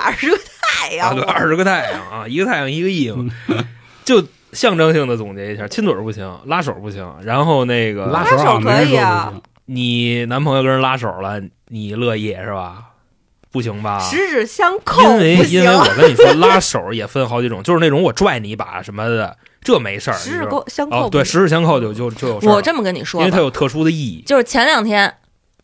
[0.00, 1.14] 二十个太啊，阳？
[1.14, 3.30] 对，二十个太阳啊，一个太阳一个亿嘛，
[4.02, 9.32] 就象征性的总结一下，亲嘴儿不行，拉手不行，然后那个拉手可以啊
[9.66, 12.86] 你男朋友跟人拉手了，你乐意是吧？
[13.52, 13.98] 不行吧？
[13.98, 24.22] 十指相扣因为因为我跟你说，拉手也分好几种，就是那种我拽你一把什么的，这没事儿，十指相扣哦，对，十指相扣就就就有事我这么跟你说，因为它有特殊的意义。
[24.24, 25.12] 就是前两天，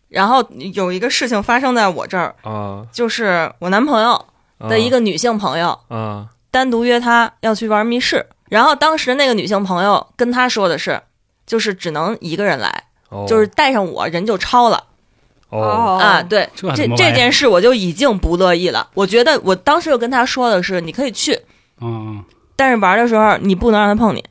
[0.08, 0.44] 然后
[0.74, 2.84] 有一个事情发生在我这儿，啊。
[2.90, 4.26] 就是我男朋友
[4.68, 6.28] 的一个女性朋友啊。
[6.50, 11.00] 单独约他要去玩密室，然后当时那个女性朋友跟他说的是，
[11.46, 14.84] 就是只能一个人来，哦就是带上我人就超了。
[15.48, 18.88] 哦啊，对，这这件事我就已经不乐意了。
[18.94, 21.38] 我觉得我当时就跟他说的是，你可以去，
[21.80, 22.22] 嗯，
[22.56, 24.24] 但是玩的时候你不能让他碰你，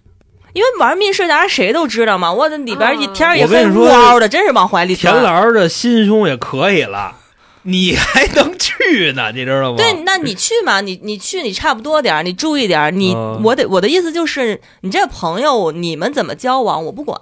[0.51, 5.12] 因为玩密室大家谁都知道嘛，我这里边一天儿一我跟黑乌嗷的，真是往怀里填。
[5.13, 7.15] 田 lau 的心胸也可以了，
[7.65, 9.78] 你还能去呢， 你知道吗？
[9.78, 17.19] 对，那你去嘛，你你去，你差不多点儿，你注意点儿，你、嗯我得我的意思就是，你这朋友你们怎么交往我不管，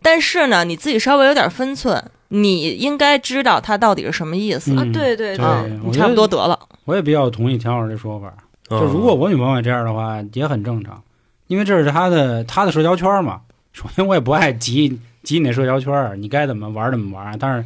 [0.00, 4.72] 但是呢，你自己稍微有点分寸，你应该知道他到底是什么意思。
[4.72, 6.58] 啊嗯对对对嗯，你差不多得得了。
[6.84, 8.32] 我也比较同意田老师这说法。
[8.70, 11.02] 嗯，就如果我女朋友也这样的话，也很正常，
[11.48, 13.40] 因为这是她的她的社交圈嘛。
[13.72, 17.36] 首先，我也不爱挤挤你那社交圈儿，你该怎么玩怎么玩。
[17.38, 17.64] 但是，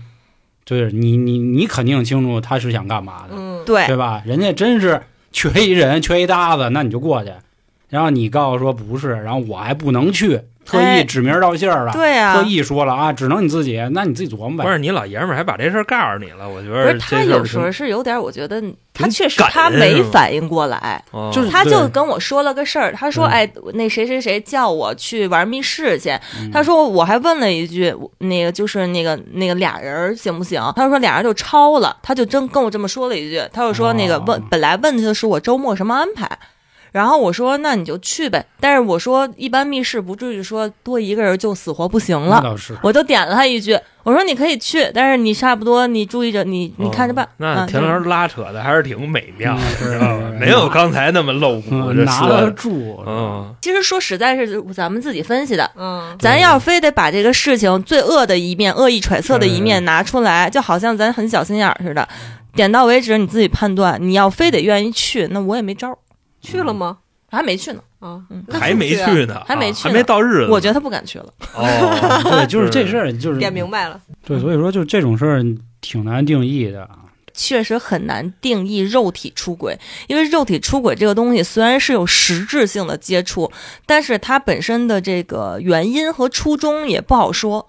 [0.69, 4.23] 就是你你你肯定清楚他是想干嘛的，嗯，对对吧？
[4.27, 5.01] 人家真是
[5.33, 7.33] 缺一人，缺一搭子，那你就过去。
[7.89, 14.65] 然后你告诉说不是，然后我还不能去，特意哎指名道姓儿了，对啊特，意说了啊，只能你自己，那你自己琢磨呗。
[14.65, 36.29] 不是你老爷们儿还把这事儿告诉你了，我觉得不是他有时候是有点，我觉得他确实他没反应过来，哦就是他就跟我说了个事儿，他说：“嗯哎，那谁谁谁叫我去玩密室去。”嗯他说：“我还问了一句，那个就是那个那个俩人行不行？”他说：“俩人就超了。”他就真跟我这么说了一句，他就说：“那个问哦本来问的是我周末什么安排。”
[36.93, 42.41] 然后我说：“那你就去呗。”但是我说，一般密室不至于说多一个人就死活不行了。
[42.43, 47.25] 倒是，我就点了他一句，我说：“你可以去，但是你差不多你注意着，你你看着办。
[47.25, 50.31] 哦那啊田老拉扯的还是挺美妙的，嗯知道吧？
[50.41, 62.09] 没有刚才那么露骨，拿，得住，嗯，其实说实在是咱们自己分析的，嗯，咱要非得把这个事情最恶的一面、恶意揣测的一面拿出来，就好像咱很小心眼儿似的，
[62.55, 63.99] 点到为止，你自己判断。
[64.01, 65.99] 你要非得愿意去，那我也没招儿，
[66.41, 66.99] 去了吗？
[67.31, 67.83] 还没去呢。
[67.99, 71.27] 啊嗯，还没去呢，还没去还没到日子，我觉得他不敢去了。
[71.55, 75.45] 哦，对， 就是这事儿，就是点明白了，对，所以说就这种事儿
[75.81, 76.89] 挺难定义的。
[77.35, 83.51] 确实很难定义肉体出轨，因为肉体出轨这个东西虽然是有实质性的接触，
[83.85, 87.67] 但是它本身的这个原因和初衷也不好说。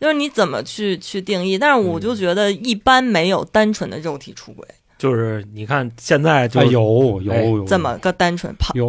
[0.00, 1.58] 就是你怎么去去定义？
[1.58, 4.66] 但是我就觉得一般没有单纯的肉体出轨，
[5.00, 8.86] 就是你看现在就啊有有哎有怎么个单纯嫖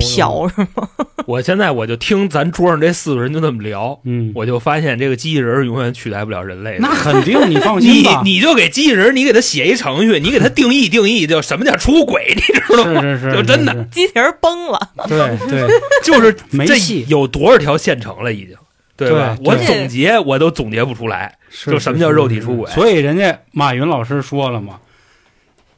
[0.50, 0.86] 是吗？
[1.26, 6.78] 我现在我就听咱桌上这四个人就那么聊，嗯，我就发现这个机器人永远取代不了人类。
[6.80, 8.22] 那肯定，你放心你吧。
[8.26, 13.02] 你就给机器人，你给他写一程序，你给他定义定义，就什么叫出轨，你知道吗？
[13.02, 15.70] 是是是，就真的机器人崩了，对对，
[16.04, 18.58] 就是这没戏有多少条线程了，已经，
[18.98, 19.38] 对吧？
[19.46, 21.38] 我总结我都总结不出来。
[21.66, 24.80] 就什么叫肉体出轨所以人家马云老师说了嘛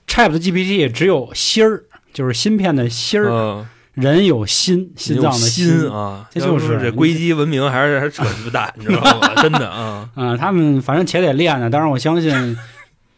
[0.07, 9.33] ，Chat GPT 只有芯儿，就是芯片的芯儿，嗯，人有心，心脏的心啊，这就是这硅基文明还是还是扯鸡巴蛋，你知道吗？
[9.41, 12.57] 真的啊，嗯，他们反正且得练呢，当然我相信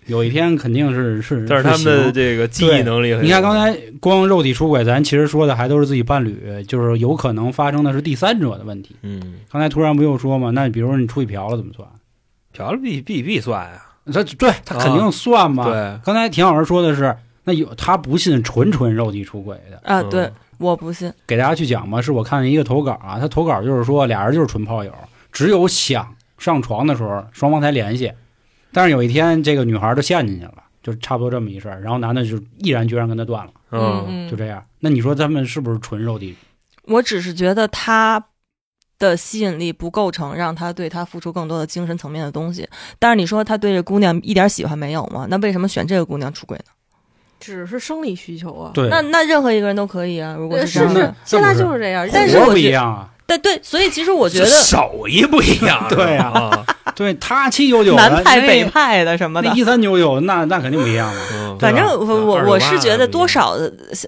[0.07, 8.95] 有一天肯定是是，但是他们的这个记忆能力很有，你看刚才光肉体出轨，咱其实说的还都是自己伴侣，就是有可能发生的是第三者的问题。
[9.01, 11.87] 嗯，刚才突然不又说嘛，那比如说你出去嫖了怎么算？
[12.53, 15.65] 嫖了必必必算呀，这对他肯定算嘛。
[15.65, 21.11] 对，刚才田老师说的是，那有他不信纯纯肉体出轨的，啊，嗯对，我不信。
[21.25, 22.01] 给大家去讲吧。
[22.01, 24.93] 是我看见一个投稿啊，他投稿就是说俩人就是纯炮友，
[25.31, 28.11] 只有想上床的时候双方才联系，
[28.71, 34.63] 但是有一天这个女孩就陷进去了，就差不多这么一事儿，然后男的就毅然决然跟他断了，嗯，嗯就这样。
[34.79, 36.35] 那你说他们是不是纯肉体？
[36.83, 38.23] 我只是觉得他
[38.99, 42.67] 的吸引力不构成让他对他付出更多的精神层面的东西。
[42.99, 45.27] 但是你说他对这姑娘一点喜欢没有吗？
[45.29, 46.65] 那为什么选这个姑娘出轨呢？
[47.39, 48.71] 只是生理需求啊。
[48.73, 51.15] 对，那那任何一个人都可以啊，如果是这样那的。
[51.25, 52.07] 现在就是这样。
[52.11, 53.11] 但是我不一样啊。
[53.27, 61.21] 对对，所以其实我觉得手艺不一样， 对呀啊，对他七九九南派北派的什么的，一三九九，那那肯定不一样了。
[61.33, 63.57] 嗯反正我我我是觉得多少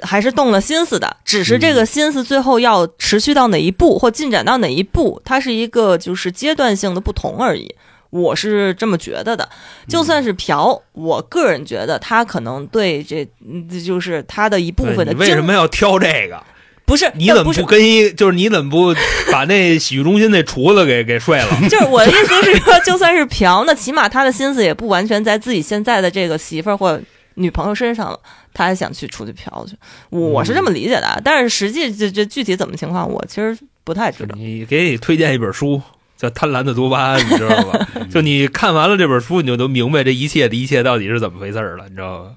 [0.02, 7.74] 还是动了心思的，只是这个心思最后要持续到哪一步或进展到哪一步，它是一个就是阶段性的不同而已。
[8.10, 9.48] 我是这么觉得的，
[9.88, 16.42] 就算是嫖，我个人觉得他可能对这，嗯就是他的一部分的你为什，么要挑这个？
[16.88, 18.96] 不是你怎么不跟一就是你怎么不
[19.30, 21.48] 把那洗浴中心那厨子给给睡了？
[21.70, 27.00] 就是我的意思是说， 就算是嫖，那起码他的心思也不完全在自己现在的这个媳妇儿或
[27.36, 28.18] 女朋友身上了，
[28.54, 29.76] 他还想去出去嫖去。
[30.10, 34.34] 我是这么理解的，啊，但是实际这这具体怎么情况，我其实不太知道。
[34.38, 35.82] 你给你推荐一本书，
[36.16, 37.88] 叫《贪婪的多巴胺》，你知道吧？
[38.10, 42.32] 就你看完了这本书，你就都明白这一切的一切到底是怎么回事儿了，你知道吗？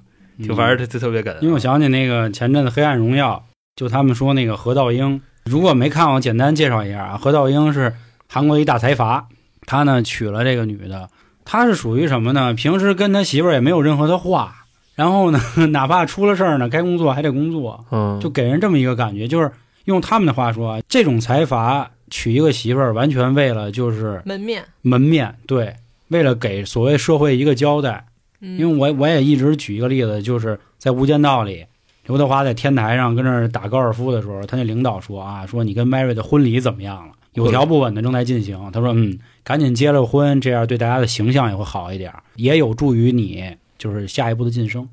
[0.47, 1.35] 就反正特特特别梗。
[1.41, 3.43] 因为我想起那个前阵子《黑暗荣耀》，
[3.81, 7.17] 就他们说那个何道英，如果没看我，简单介绍一下啊。
[7.17, 7.95] 何道英是
[8.29, 9.27] 韩国一大财阀，
[9.65, 11.09] 他呢娶了这个女的，
[11.47, 12.53] 他是属于什么呢？
[12.53, 15.41] 平时跟他媳妇儿也没有任何的话，然后呢，
[15.73, 19.51] 哪怕出了事儿呢，该工作还得工作，嗯，就给人这么一个感觉，就是
[19.87, 25.75] 用他们的话说啊，这种财阀娶一个媳妇儿，完全为了就是门面，门面，对，
[26.09, 28.05] 为了给所谓社会一个交代。
[28.43, 31.65] 嗯因为我我也一直举一个例子，就是在《无间道》里，
[32.11, 37.15] 刘德华在天台上跟那儿打高尔夫的时候，他那领导说啊，说你跟 Mary 的婚礼怎么样了？
[37.35, 38.59] 有条不紊的正在进行。
[38.73, 44.89] 他说，嗯，赶紧结了婚，这样对大家的形象也会好一点，也有助于你就是下一步的晋升。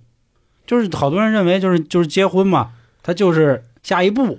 [0.68, 4.38] 就是好多人认为就是就是结婚嘛，他就是下一步。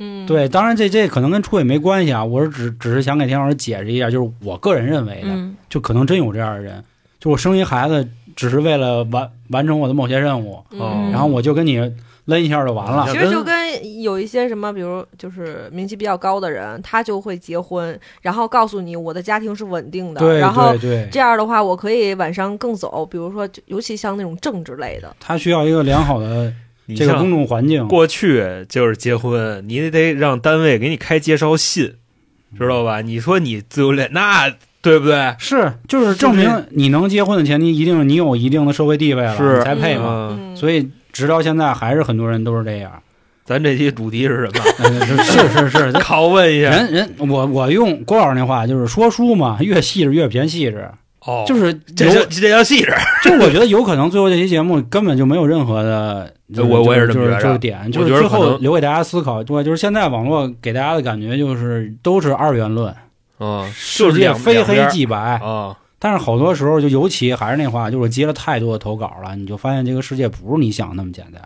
[0.00, 5.28] 嗯，对，当然这这可能跟出轨没关系啊，我是只只是想给田老师解释一下，就是我个人认为的。
[5.28, 6.82] 嗯，就可能真有这样的人，
[7.20, 11.78] 就我生一孩子只是为了完完成我的某些任务，嗯然后我就跟你
[12.26, 13.12] 抡一下就完了嗯。
[13.12, 26.52] 其实就跟有一些什么，比如就是名气比较高的人，他就会结婚，然后告诉你我的家庭是稳定的，对然后对对，这样的话我可以晚上更走，比如说就尤其像那种政治类的，他需要一个良好的
[26.96, 27.86] 这个公众环境。
[27.88, 31.94] 过去就是结婚，你得让单位给你开介绍信，
[32.56, 33.00] 知道吧？
[33.00, 34.52] 你说你自由恋，那
[34.82, 35.34] 对不对？
[35.38, 40.36] 是，就是证明你能结婚的前提，一定是你有一定的社会地位了，是你才配嘛。
[40.54, 42.90] 所以直到现在，还是很多人都是这样。
[43.44, 44.64] 咱这期主题是什么？
[44.84, 46.70] 嗯 是是是是， 拷问一下。
[46.70, 50.88] 人人我我用郭老师那话，就是说书嘛，越细致越偏细致，
[51.26, 52.92] 哦，就是有这叫这叫细致。
[53.24, 59.42] 就我觉得有可能最后这期节目根本就没有任何的，就是我我也是这就是么觉得就是点，就是最后留给大家思考。
[59.42, 62.94] 对，就是现在网络给大家的感觉就是都是二元论，
[63.42, 65.16] 嗯，世界非黑即白。
[65.38, 71.42] 啊，但是好多时候就尤其还是那话，就是接了太多的投稿了，你就发现这个世界不是你想的那么简单，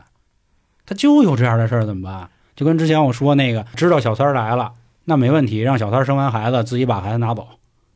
[0.84, 2.28] 他就有这样的事儿怎么办？
[2.54, 4.72] 就跟之前我说那个，知道小三儿来了，
[5.04, 7.46] 那没问题，让小三儿生完孩子自己把孩子拿走，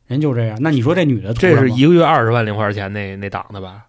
[0.07, 0.57] 人就这样。
[0.61, 3.85] 那你说这女的这是一个月二十万零花钱那那档的吧？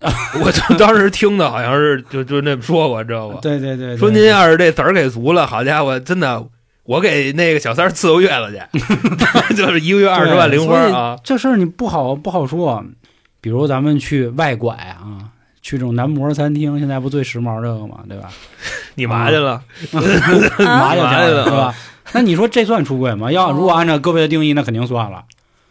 [0.42, 3.38] 我就当时听的好像是就就那么说过，知道吧？
[3.42, 6.42] 对对对，对说您要是这子儿给足了，好家伙，真的，
[6.90, 11.16] 我给那个小三儿伺候月子去， 就是一个月二十万零花对啊！
[11.22, 12.84] 这事儿你不好不好说。
[13.40, 15.30] 比如咱们去外拐啊，
[15.62, 18.28] 去这种男模餐厅，现在不最时髦这个嘛，对吧？
[18.96, 19.62] 你嘛去了？
[20.58, 21.72] 麻去了对吧？
[22.12, 23.30] 那你说这算出轨吗？
[23.30, 25.22] 要哦如果按照各位的定义，那肯定算了。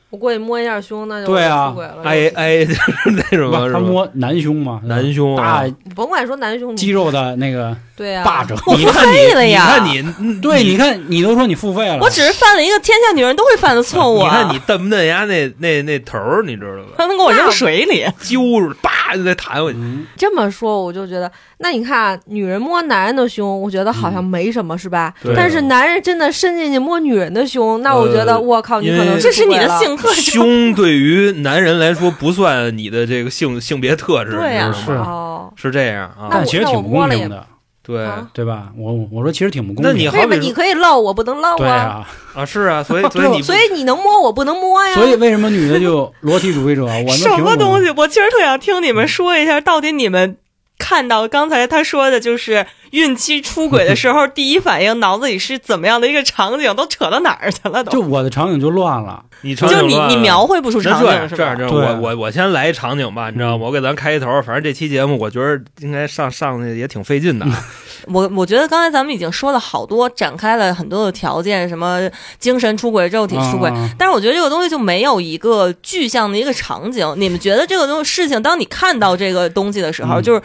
[0.09, 1.97] 我过去摸一下胸，那就对啊出轨了。
[2.03, 2.81] 哎哎，就是
[3.15, 8.55] 那什么，不，是吧他摸男胸嘛，男胸啊大甭管说男胸女肌肉的那个对啊，霸者。
[8.75, 14.29] 你看你，费了呀你看你，嗯对，你看你都说你付费了，我只是犯了一个天下女人都会犯的错误你啊！
[14.43, 16.93] 看你瞪不瞪人家那那那头儿，你知道吧？
[16.97, 19.77] 他能给我扔水里，揪着，叭就得弹回去。
[19.79, 21.31] 嗯，这么说，我就觉得，
[21.61, 25.13] 那你看啊，女人摸男人的胸，我觉得好像没什么，是吧？
[25.21, 30.23] 对但是男人真的伸进去摸女人的胸，那我觉得，呃我靠，你因为可能这是你的性特征。
[30.23, 35.53] 胸对于男人来说不算你的这个性性别特质，对呀你知道吗是哦。
[35.55, 36.29] 是这样啊。
[36.31, 37.45] 但我其实挺不公平的，
[37.83, 38.69] 对啊对吧？
[38.77, 39.91] 我我说其实挺不公平的。
[39.91, 41.57] 那你好比为什么你可以露，我不能露啊？
[41.57, 44.93] 对啊，啊，是啊， 所以所以你不所以你能摸，我不能摸呀。
[44.93, 46.85] 所以为什么女的就裸体主义者？
[46.85, 47.91] 我们什么东西？
[47.97, 50.37] 我其实特想听你们说一下，到底你们
[50.79, 57.91] 看到刚才他说的，就是孕期出轨的时候， 第一反应脑子里是怎么样的一个场景，都扯到哪儿去了都？
[57.91, 59.23] 就我的场景就乱了。
[59.41, 63.55] 你场就你你描绘不出那场景是这样这样这样，我我我先来一场景吧，你知道吗？
[63.57, 67.65] 嗯我给咱开一头，反正这期节目我觉得应该上上去也挺费劲的啊。
[68.07, 72.09] 我我觉得刚才咱们已经说了好多，展开了很多的条件，什么
[72.39, 73.69] 精神出轨、肉体出轨。
[73.69, 77.13] 啊但是我觉得这个东西就没有一个具象的一个场景。
[77.17, 80.41] 你们觉得这个东西事情，当你看到这个东西的时候，嗯就是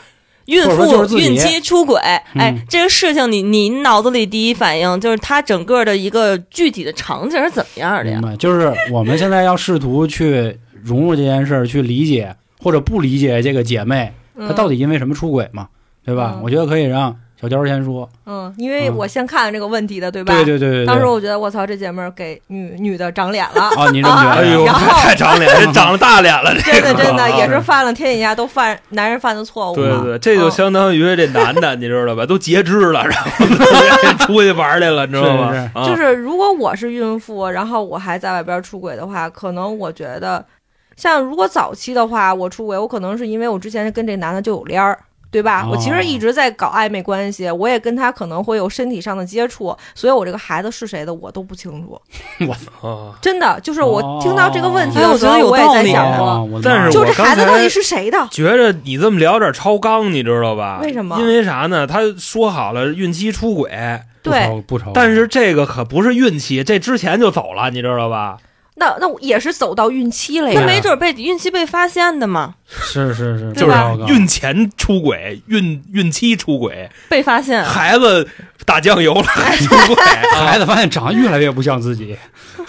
[0.47, 15.68] 孕妇孕期出轨，哎嗯，这个事情你你脑子里第一反应就是它整个的一个具体的场景是怎么样的呀就是我们现在要试图去融入这件事儿，去理解或者不理解这个姐妹嗯她到底因为什么出轨嘛，
[16.05, 16.32] 对吧？
[16.36, 18.09] 嗯我觉得可以让小娇先说。
[18.24, 20.32] 嗯，因为我先看这个问题的，对吧？
[20.34, 20.86] 对对对。
[20.86, 24.30] 当时我觉得我操，这姐们儿给女女的长脸了，啊，你这么觉得？
[24.30, 30.01] 啊哎呦，太太长脸，这长了大脸了，真的真的啊也是犯了天底下都犯男人犯的错误嘛。
[30.03, 32.24] 对对，这就嗯相当于这男的，你知道吧？
[32.24, 33.30] 都截肢了，然后
[34.26, 35.70] 出去玩去了，你知道吗？
[35.86, 40.45] 就是如果我是孕妇，然后我还在外边出轨的话，可能我觉得，
[40.97, 44.99] 像如果早期的话，我出轨，我可能是因为我之前跟这男的就有联儿。
[45.35, 45.64] 对吧？
[45.64, 52.01] 哦我其实一直在搞暧昧关系，我也跟他可能会有身体上的接触，所以我这个孩子是谁的我都不清楚。
[52.80, 55.93] 啊，真的，就是我听到这个问题我觉得有道理
[56.62, 58.28] 但是就这孩子到底是谁的？
[58.30, 60.78] 觉着你这么聊有点超纲，你知道吧？
[60.80, 61.85] 为什么因为啥呢？
[61.85, 63.68] 他说好了孕期出轨，
[64.22, 68.37] 对，不愁，但是这个可不是孕期，这之前就走了，你知道吧？
[68.77, 70.61] 那那我也是走到孕期了呀。
[70.61, 73.77] 那没准被孕期被发现的嘛，是是是，就是
[74.12, 77.64] 孕前出轨，孕孕期出轨，被发现。
[77.64, 78.29] 孩子
[78.64, 79.97] 打酱油了还出轨，
[80.45, 82.16] 孩子发现长得越来越不像自己，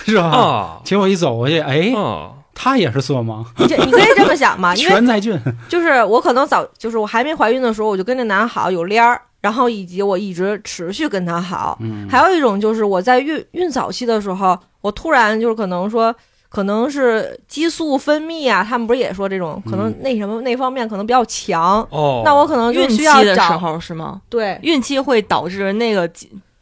[0.05, 0.23] 是吧？
[0.25, 2.31] 啊结果一走过去，哎，啊！
[2.57, 5.37] 他也是色盲，你这你可以这么想嘛， 因为全在俊。
[5.67, 11.77] 就是我可能早就是我还没怀孕的时候，我就跟这男好有联儿，然后以及我一直持续跟他好。
[11.81, 16.15] 嗯，还有一种就是我在孕孕早期的时候，我突然就是可能说。
[16.47, 24.21] 可能是激素分泌啊，他们不是也说这种可能嗯那什么那方面可能比较强，哦，那我可能就孕期需要的时候是吗？
[24.29, 26.09] 对，孕期会导致那个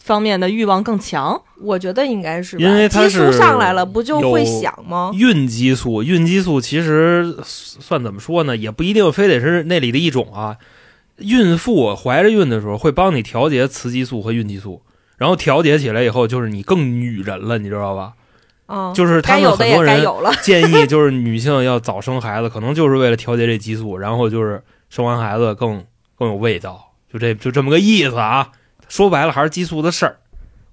[0.03, 1.39] 方面的欲望更强。
[1.61, 5.11] 我觉得应该是吧，因为它激素上来了，不就会想吗？
[5.13, 10.57] 孕激素，孕激素其实算怎么说呢，也不一定非得是那里的一种啊。
[11.17, 14.81] 孕妇怀着孕的时候会帮你调节雌激素和孕激素，
[15.17, 18.13] 然后调节起来以后，就是你更女人了，你知道吧？
[18.67, 20.03] 嗯，就是他们很多人。
[20.41, 25.83] 建议，就是女性要早生孩子，可能就是为了调节这激素，然后就是生完孩子更
[26.17, 28.49] 更有味道，就这就这么个意思啊。
[28.87, 30.17] 说白了还是激素的事儿。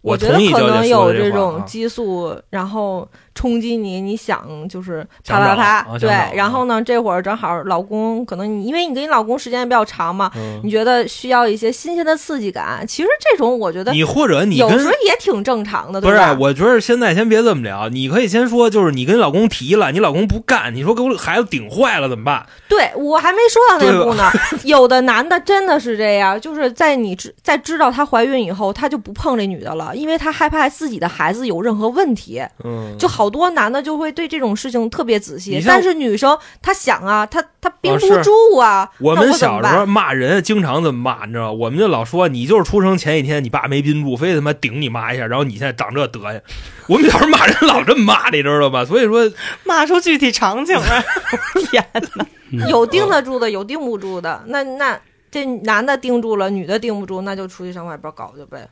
[0.03, 22.45] 我觉得同意娇可能有这种激素，然后冲击你，你想就是啪啪啪，对然后呢，这会儿正好老公可能你因为你跟你老公时间也比较长嘛，嗯，你觉得需要一些新鲜的刺激感，其实这种我觉得你或者你跟有时候也挺正常的，不是对？，我觉得现在先别这么聊，你可以先说，就是你跟你老公提了，你老公不干，你说给我孩子顶坏了怎么办？
[22.69, 24.31] 对我还没说到那步呢。
[24.65, 32.43] 有的男的真的是这样，就是在你知在知道她怀孕以后，他就不碰这女的了，了，因为他害怕自己的孩子有任何问题。
[32.65, 38.89] 嗯，就好多男的就会对这种事情特别仔细但是女生她想啊，她她憋不住啊。
[39.01, 41.53] 我们小时候骂人，经常这么骂，你知道吗？
[41.53, 46.41] 我们就老说你就是出生前一天你爸没憋住，非他妈顶你妈一下，然后你现在长这德行。
[46.87, 48.85] 我们小时候骂人老这么骂，你知道吧？
[48.87, 49.31] 所以说，
[49.65, 51.05] 骂出具体场景来，
[51.71, 52.27] 天哪！
[52.53, 54.43] 嗯有盯得住的，有盯不住的。
[54.47, 54.99] 那那
[55.31, 58.69] 这男的盯住了，女的盯不住，那就出去上外边搞去呗，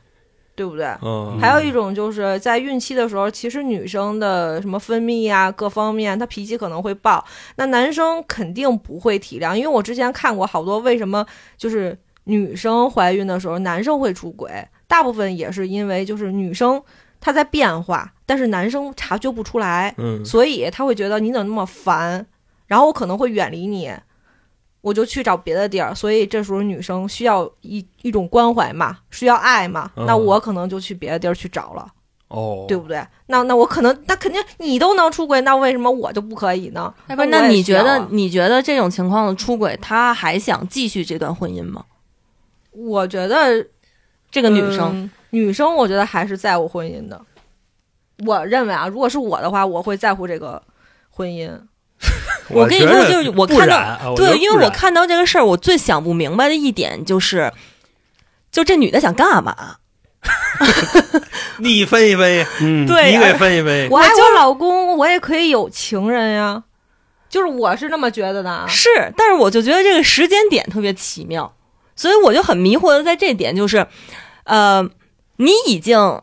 [0.59, 0.85] 对不对？
[1.01, 7.23] 嗯，还有一种就是在孕期的时候，其实女生的什么分泌呀、各方面，她脾气可能会爆，
[7.55, 9.55] 那男生肯定不会体谅。
[9.55, 14.51] 因为我之前看过好多，为什么就是女生怀孕的时候男生会出轨，
[14.85, 16.83] 大部分也是因为就是女生
[17.21, 22.27] 她在变化，但是男生察觉不出来，嗯，所以他会觉得你怎么那么烦，
[22.67, 23.89] 然后我可能会远离你，
[24.81, 25.93] 我就去找别的地儿。
[25.93, 31.87] 所以这时候女生需要一一种关怀嘛，需要爱嘛，嗯那我可能就去别的地儿去找了，
[32.29, 33.05] 哦，对不对？
[33.27, 36.93] 那那我可能那肯定你都能出轨，那为什么我就不可以呢？
[37.07, 41.85] 那你觉得你觉得这种情况的出轨，他还想继续这段婚姻吗？
[42.71, 43.65] 我觉得
[44.31, 47.21] 这个女生，嗯女生我觉得还是在乎婚姻的。
[48.25, 50.61] 我认为啊，如果是我的话，我会在乎这个
[51.09, 51.51] 婚姻。
[52.51, 57.51] 我跟你说就是我看到对，因为我看到这个事儿，我最想不明白的一点就是，
[58.51, 59.77] 就这女的想干嘛？
[61.59, 63.89] 你分析分析，嗯，对你给分析分析。
[63.93, 66.63] 我爱我老公，我也可以有情人呀，
[67.29, 68.65] 就是我是那么觉得的啊。
[68.67, 71.53] 是，但是我就觉得这个时间点特别奇妙，
[71.95, 73.87] 所以我就很迷惑的在这点就是，
[74.43, 74.89] 呃，
[75.37, 76.21] 你已经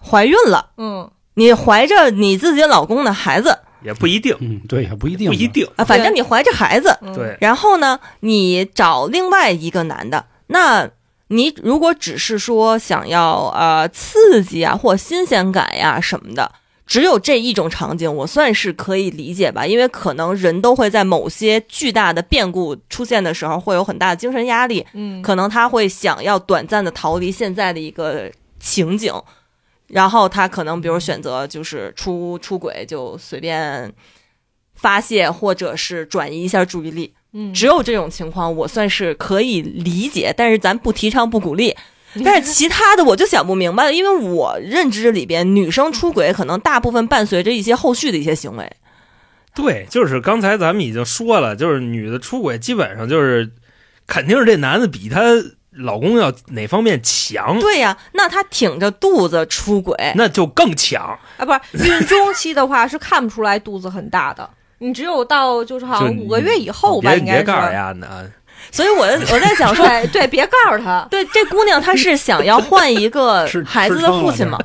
[0.00, 5.46] 怀孕了，嗯，你怀着你自己老公的孩子也不一定，嗯，对，也不一定，不一。
[5.48, 5.66] 定。
[5.76, 10.88] 啊，反正你怀着孩子，嗯，对，然后呢，你找另外一个男的，那
[11.28, 16.52] 你如果只是说想要呃刺激啊或新鲜感呀什么的，
[16.86, 29.12] 只有这一种场景，我算是可以理解吧，因为可能人都会在某些巨大的变故出现的时候，会有很大的精神压力，嗯，可能他会想要短暂的逃离现在的一个情景，
[29.88, 33.92] 然后他可能比如选择就是出出轨，就随便
[34.74, 37.14] 发泄或者是转移一下注意力。
[37.32, 41.76] 嗯只有这种情况，我算是可以理解，但是咱不提倡不鼓励。
[42.24, 48.72] 但是其他的我就想不明白了，因为我认知里边，女生出轨可能大部分伴随着一些后续的一些行为。
[49.54, 53.50] 对，就是刚才咱们已经说了，就是女的出轨，基本上就是
[54.06, 55.20] 肯定是这男的比她
[55.78, 61.18] 老公要哪方面强，对呀、那他挺着肚子出轨，那就更强。
[61.36, 64.48] 啊，不是孕中期的话是看不出来肚子很大的，
[64.78, 67.44] 你只有到就是好像五个月以后吧，应该是。
[67.44, 68.08] 别告诉人家呢，
[68.70, 74.58] 所以我我在想说，对 对，别告诉他， 对这姑娘她是想要换一个 孩子的父亲吗？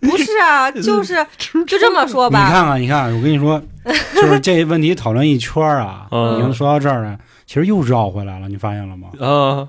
[0.00, 1.26] 不是啊，就是
[1.66, 2.46] 就这么说吧。
[2.46, 3.60] 你看看，你看，我跟你说，
[4.14, 9.08] 就是这问题讨论一圈啊，嗯已经说到这儿了，其实又绕回来了，你发现了吗？
[9.18, 9.66] 啊，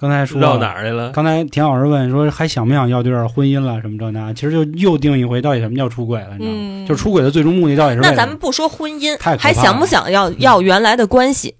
[0.00, 1.10] 刚才说到哪儿去了？
[1.10, 6.58] 刚才田老师问说还想不想要对儿婚姻了什么这那，其实就又定一回到底什么叫出轨了，你知道吗？
[6.58, 11.54] 嗯，就出轨的最终目的到底是为那了咱们不说婚姻还想不想要要原来的关系？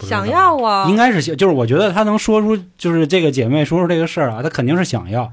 [0.00, 5.30] 想要啊，应该是想，就是我觉得他能说出就是这个姐妹说出这个事儿啊，她肯定是想要。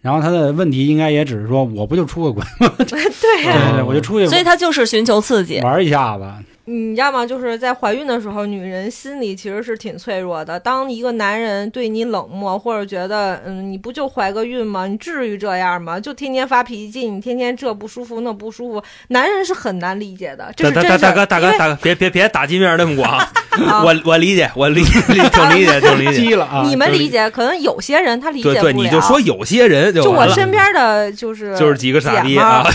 [0.00, 5.60] 然后她的问题应该也只是说，我不就出个轨，吗 对呀、对对，我就出去所以她就是寻求刺激。
[5.60, 6.24] 玩一下子。
[6.72, 7.26] 你知道吗？
[7.26, 10.58] 就是在怀孕的时候，女人心里其实是挺脆弱的。
[10.60, 14.86] 当一个男人对你冷漠，或者觉得，嗯，你不就怀个孕吗？
[14.86, 15.98] 你至于这样吗？
[15.98, 20.52] 就天天发脾气，你天天这不舒服那不舒服，男人是很难理解的。
[20.54, 26.12] 这大是真事儿大大大哥大哥大哥，别别别打击面那么广，啊我 我理解，我理解，挺理解，挺理解。
[26.12, 26.62] 激了啊！
[26.68, 28.84] 你们理解，可能有些人他理解对对，不了。
[28.84, 32.70] 你就说有些人就就，我身边的就是就是几个傻逼 姐们儿啊，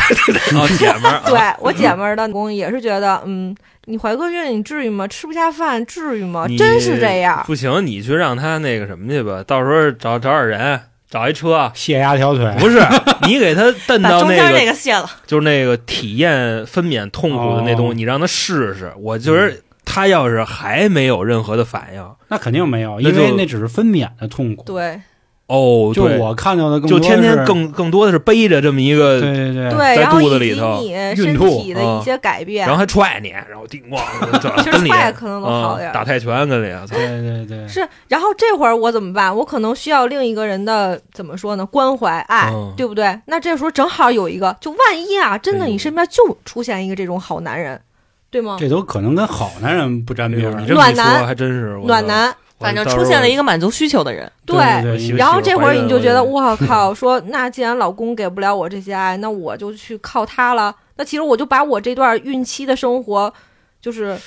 [0.55, 3.55] 哦姐们儿，啊对我姐们儿的老公也是觉得，嗯，
[3.85, 5.07] 你怀个孕，你至于吗？
[5.07, 6.47] 吃不下饭，至于吗？
[6.57, 7.43] 真是这样。
[7.45, 12.79] 不行，你去让他那个什么去吧，到时候找找点人，找一车，卸压条腿，不是
[13.27, 18.91] 你给他蹬 把中间到那个，那个卸了，就是那个体验分娩痛苦的那东西，哦你让他试试。
[18.97, 19.55] 我觉得
[19.85, 24.63] 他要是还没有任何的反应，那肯定没有，因为那只是分娩的痛苦。
[24.63, 24.99] 对
[25.47, 33.99] 哦，对，就我看到的更就天天更更多的是背着这么一个，对对对对，在然后肚子里头你身孕吐体的一些改变然后，还踹你，然后叮咣，
[34.63, 35.93] 其跟你实踹可能能好啊点儿。
[35.93, 39.35] 打泰拳跟你，对对对，是，然后这会儿我怎么办？
[39.35, 41.63] 我可能需要另一个人的怎么说呢？
[41.63, 43.19] 关怀、爱，嗯对不对？
[43.27, 47.79] 那这时候正好有一个，就万一啊，真的你身边就出现一个这种好男人，
[48.31, 48.57] 对吗？
[48.59, 50.53] 这都可能跟好男人不沾边儿。
[50.53, 52.35] 哎呦你这么一说暖男还真是暖男，我
[52.65, 54.31] 反正出现了一个满足需求的人。
[54.45, 54.57] 对
[55.17, 60.75] 然后这会儿你就觉得，我 靠，说那既然老公给不了我这些爱，那我就去靠他了。
[60.97, 63.33] 那其实我就把我这段孕期的生活，
[63.81, 64.17] 就是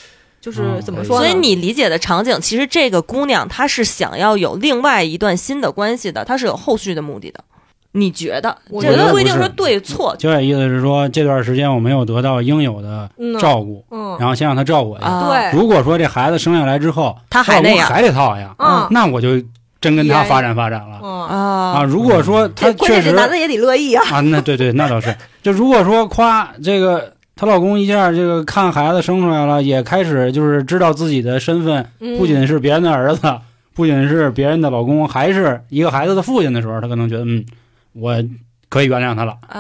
[0.41, 1.27] 就是嗯怎么说呢？
[1.27, 7.43] 所以你理解的场景，其实这个姑娘她是想要有另外一段新的关系的，她是有后续的目的的。
[7.93, 8.57] 你觉得？
[8.69, 15.07] 这我觉得不一定说对错就这意思是说，这段时间我没有得到应有的嗯照顾，嗯，然后先让他照顾我一下。
[15.09, 19.41] 啊？，对，如果说这孩子生下来之后，他还那样还得套养，嗯那我就
[19.81, 21.73] 真跟他发展发展了嗯，啊。
[21.79, 24.05] 啊如果说他确实键这男的也得乐意啊。
[24.11, 25.15] 啊，那对对，那倒是。
[25.43, 33.21] 就如果说夸这个她老公一下这个看孩子生出来了，也开始就是知道自己的身份，嗯不仅是别人的儿子，
[33.75, 37.47] 不仅是别人的老公，还是一个孩子的父亲的时候，他可能觉得嗯，
[38.01, 38.15] 我
[38.69, 39.59] 可以原谅他了啊。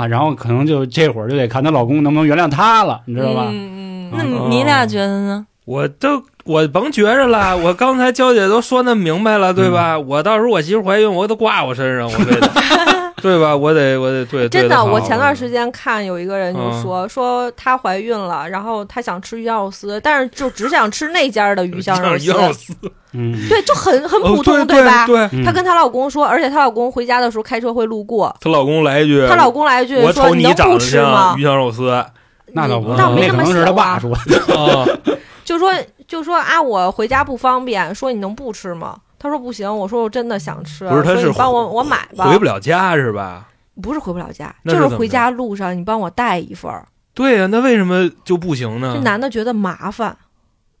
[0.00, 0.06] 啊。
[0.06, 3.46] 然后可能就这会儿就得看她老公能不能原谅她了，你知道吧？
[3.52, 5.46] 嗯嗯那嗯你俩觉得呢？
[5.64, 9.98] 我都我甭觉着了， 我刚才娇姐都说那明白了，对吧？
[9.98, 12.50] 我到时候我媳妇怀孕，我都挂我身上，我对的，
[13.22, 13.56] 对吧？
[13.56, 16.82] 我得我得对，真的，我前段时间看有一个人就嗯。
[16.82, 22.74] 说、说她怀孕了，然后她想吃鱼香肉丝，但是就只想吃那家的鱼香肉丝，鱼香肉丝，
[23.12, 25.06] 嗯，对，就很很哦普通，对吧？
[25.44, 31.34] 她跟她老公说，而且她老公回家的时候开车会路过，她老公来一句，她老公来一句我说：“你能不长得像吃吗？
[31.38, 32.04] 鱼香肉丝，
[32.52, 33.74] 那倒不，那我没那么那可能是他小啊。
[33.74, 34.54] 爸说的。
[34.54, 34.86] 啊，
[35.44, 35.72] 就说
[36.06, 38.96] 就说啊，我回家不方便，说你能不吃吗？
[39.26, 43.48] 他说不行，我说我真的想吃，不是他是说你帮我我买吧，回不了家是吧？
[43.82, 46.86] 不是回不了家，那就是是回家路上你帮我带一份儿。
[47.12, 49.02] 对呀、那为什么就不行呢这？
[49.02, 50.16] 男的觉得麻烦，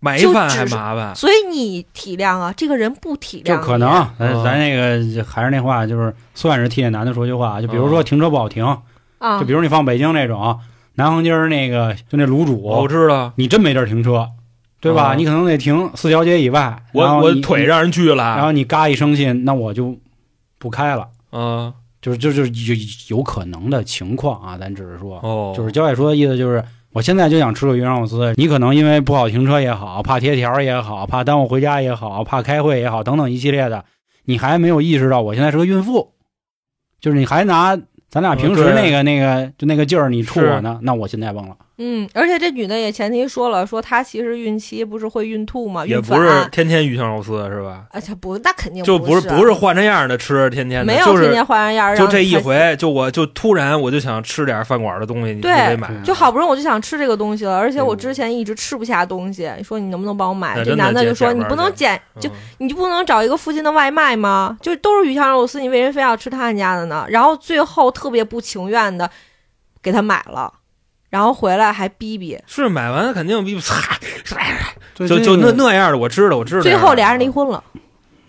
[0.00, 3.88] 买一饭就只是还麻烦，所以你体谅啊，这个人不体谅你，就可能，
[4.18, 8.64] 咱嗯咱那个还是那话，就是算是替那男的说句话，就比如说嗯停车不好停，
[9.18, 10.58] 啊，就比如你放北京那种
[10.94, 14.28] 南横街儿那个，就那卤煮，我知道，你真没地儿停车，
[14.86, 15.14] 对吧？
[15.14, 18.36] 嗯你可能得停四条街以外，然我我腿让人锯了。
[18.36, 19.96] 然，后你嘎一生气，那我就
[20.58, 22.50] 不开了，啊，就是就就是
[23.08, 26.64] 有有可能的情况啊，咱只是说，哦，就是焦姐说的意思就是。
[26.92, 33.84] 我现在就想吃个鱼香肉丝，你可能因为不好停车也好，怕贴条也好，怕耽误回家也好，怕开会也好，等等一系列的，
[34.24, 36.14] 你还没有意识到我现在是个孕妇，
[36.98, 37.78] 就是你还拿
[38.08, 41.54] 咱俩平时那个、那个就那个劲儿你处我呢，那我现在崩了。
[41.78, 45.84] 嗯，而且这女的也前提说了，说她其实孕期不是会孕吐吗？
[45.84, 47.84] 也孕不是，天天鱼香肉丝是吧？
[47.90, 60.64] 而且不，那肯定就不是不是换着样的吃，天天的，没有天天换着样儿，就这一回，就我就突然我就想吃点饭馆的东西，你就对得买，就好不容易我就想吃这个东西了，而且我嗯之前一直吃不下东西，说你能不能帮我买？
[60.64, 64.56] 这男的就说你不能捡，就嗯你就不能找一个附近的外卖吗？
[64.62, 67.04] 就都是鱼香肉丝，你为什么非要吃他们家的呢？
[67.10, 69.10] 然后最后特别不情愿的
[69.82, 70.50] 给他买了，
[71.08, 73.60] 然后回来还逼逼，是买完肯定逼逼，
[74.94, 76.62] 就就就那那样的，我知道，我知道。
[76.62, 77.62] 最后俩人离，婚了，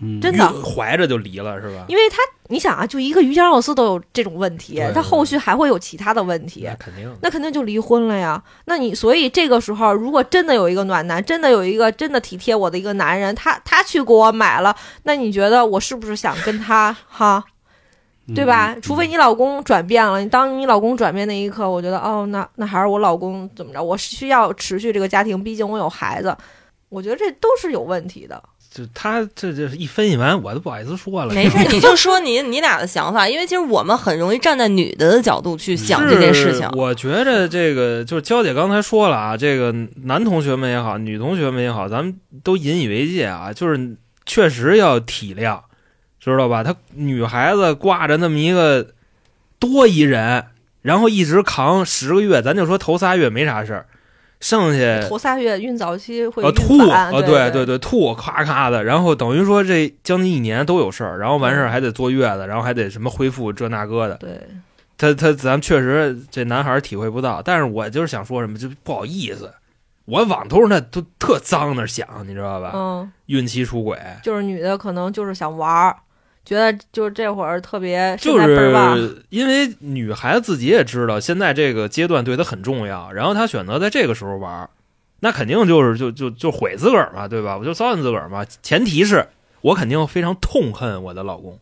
[0.00, 0.48] 嗯真的。
[0.62, 1.84] 怀着就离了是吧？
[1.88, 2.16] 因为他，
[2.48, 7.12] 你想啊，就一个鱼香肉丝都有这种问题，他后续还会有其他的问题那，肯定。
[7.20, 8.40] 那肯定就离婚了呀。
[8.66, 17.42] 那你所以这个时候，如果真的有一个暖男，真的有一个真的体贴我的一个男人，他他去给我买了，那你觉得我是不是想跟他哈，
[18.34, 18.74] 对吧？
[18.74, 23.82] 嗯除非你老公转变了，你当你老公转变那一刻，我觉得哦，那那还是我老公怎么着？
[23.82, 26.36] 我是需要持续这个家庭，毕竟我有孩子。
[26.88, 28.42] 我觉得这都是有问题的。
[28.70, 31.34] 就他这这一分析完，我都不好意思说了。
[31.34, 36.68] 没事， 你就说你你俩的想法，因为其实我们很容易站在女的的角度去想这件事情。
[36.74, 39.74] 我觉着这个就是娇姐刚才说了啊，这个
[40.04, 42.14] 男同学们也好，女同学们也好，咱们
[42.44, 45.58] 都引以为戒啊，就是确实要体谅，
[46.30, 46.62] 知道吧？
[46.62, 48.88] 她女孩子挂着那么一个
[49.58, 50.46] 多一人，
[50.82, 53.86] 然后一直扛十个月，咱就说头仨月没啥事儿，
[54.40, 64.40] 剩下头仨月孕早期会呃，吐反，啊，对对对，吐，咔咔的，然后等于说这将近一年都有事儿，然后完事儿还得坐月子，然后还得什么恢复这那个的，对，
[64.96, 69.52] 他他咱确实这男孩儿体会不到，但是我就是想说什么，就不好意思，
[70.04, 72.70] 我往头那都特脏那儿想，你知道吧？
[72.74, 75.96] 嗯，孕期出轨，就是女的可能就是想玩儿，
[76.48, 84.70] 觉得就是这会儿特别就是因为女孩子自己也知道现在这个阶段对她很重要，然后她选择在这个时候玩儿，
[85.20, 87.58] 那肯定就是就就就毁自个儿嘛，对吧？
[87.58, 88.46] 我就糟践自个儿嘛。
[88.62, 89.28] 前提是
[89.60, 91.58] 我肯定非常痛恨我的老公，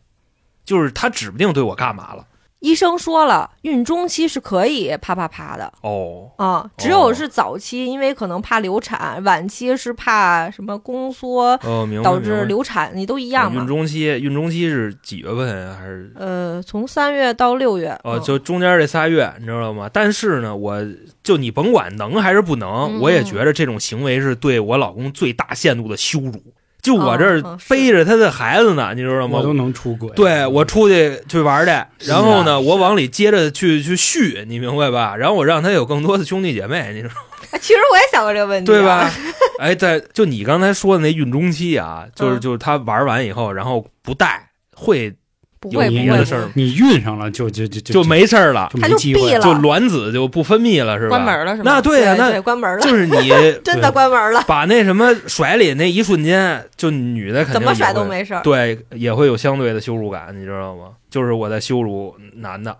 [0.63, 2.25] 就是他指不定对我干嘛了。
[2.59, 12.03] 医生说了，孕中期是可以啪啪啪的哦，啊，只有是早期，因为可能怕流产，晚期是怕什么宫缩哦，明白。
[12.03, 13.67] 导致流产，你都一样孕。
[13.67, 15.77] 中期，孕中期是几月份啊？
[15.79, 19.87] 还是呃，从三月到六月，哦，嗯就中间这仨月，你知道吗？
[19.93, 20.83] 但是呢，我
[21.21, 26.41] 就你甭管能还是不能，嗯我也觉得这种行为是对我老公最大限度的羞辱。
[26.81, 29.43] 就我这儿背着他的孩子呢，你知道吗我？
[29.43, 30.09] 都能出轨。
[30.15, 31.71] 对我出去去玩去，
[32.09, 35.15] 然后呢，啊我往里接着去去续，你明白吧？
[35.17, 37.09] 然后我让他有更多的兄弟姐妹，你说
[37.51, 39.11] 哎 其实我也想过这个问题、啊对吧？？
[39.59, 45.11] 哎，在就你刚才说的那孕中期啊，就是嗯就是他玩完以后，然后不带会有
[45.59, 51.17] 不会不会别的事儿你运上了就就就就没事儿了，他就就没机会闭了就卵子就不分泌了，是吧？
[51.17, 51.71] 关门了是吧？
[51.71, 53.29] 那对呀、对那关门了，就是你
[53.65, 58.41] 真的关门了，把那什么甩里那一瞬间，就女的肯定怎么甩都没事儿。
[58.43, 60.89] 对，也会有相对的羞辱感，你知道吗？
[61.09, 62.77] 就是我在羞辱男的，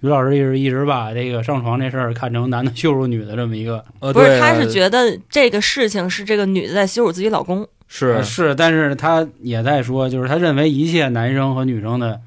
[0.00, 7.66] 于老师一直一直把这个上床这事儿看成男的羞辱女的这么一个，呃，不是，他是觉得这个事情是这个女的在羞辱自己老公。
[7.96, 12.20] 是呃是，但是他也在说，就是他认为一切男生和女生的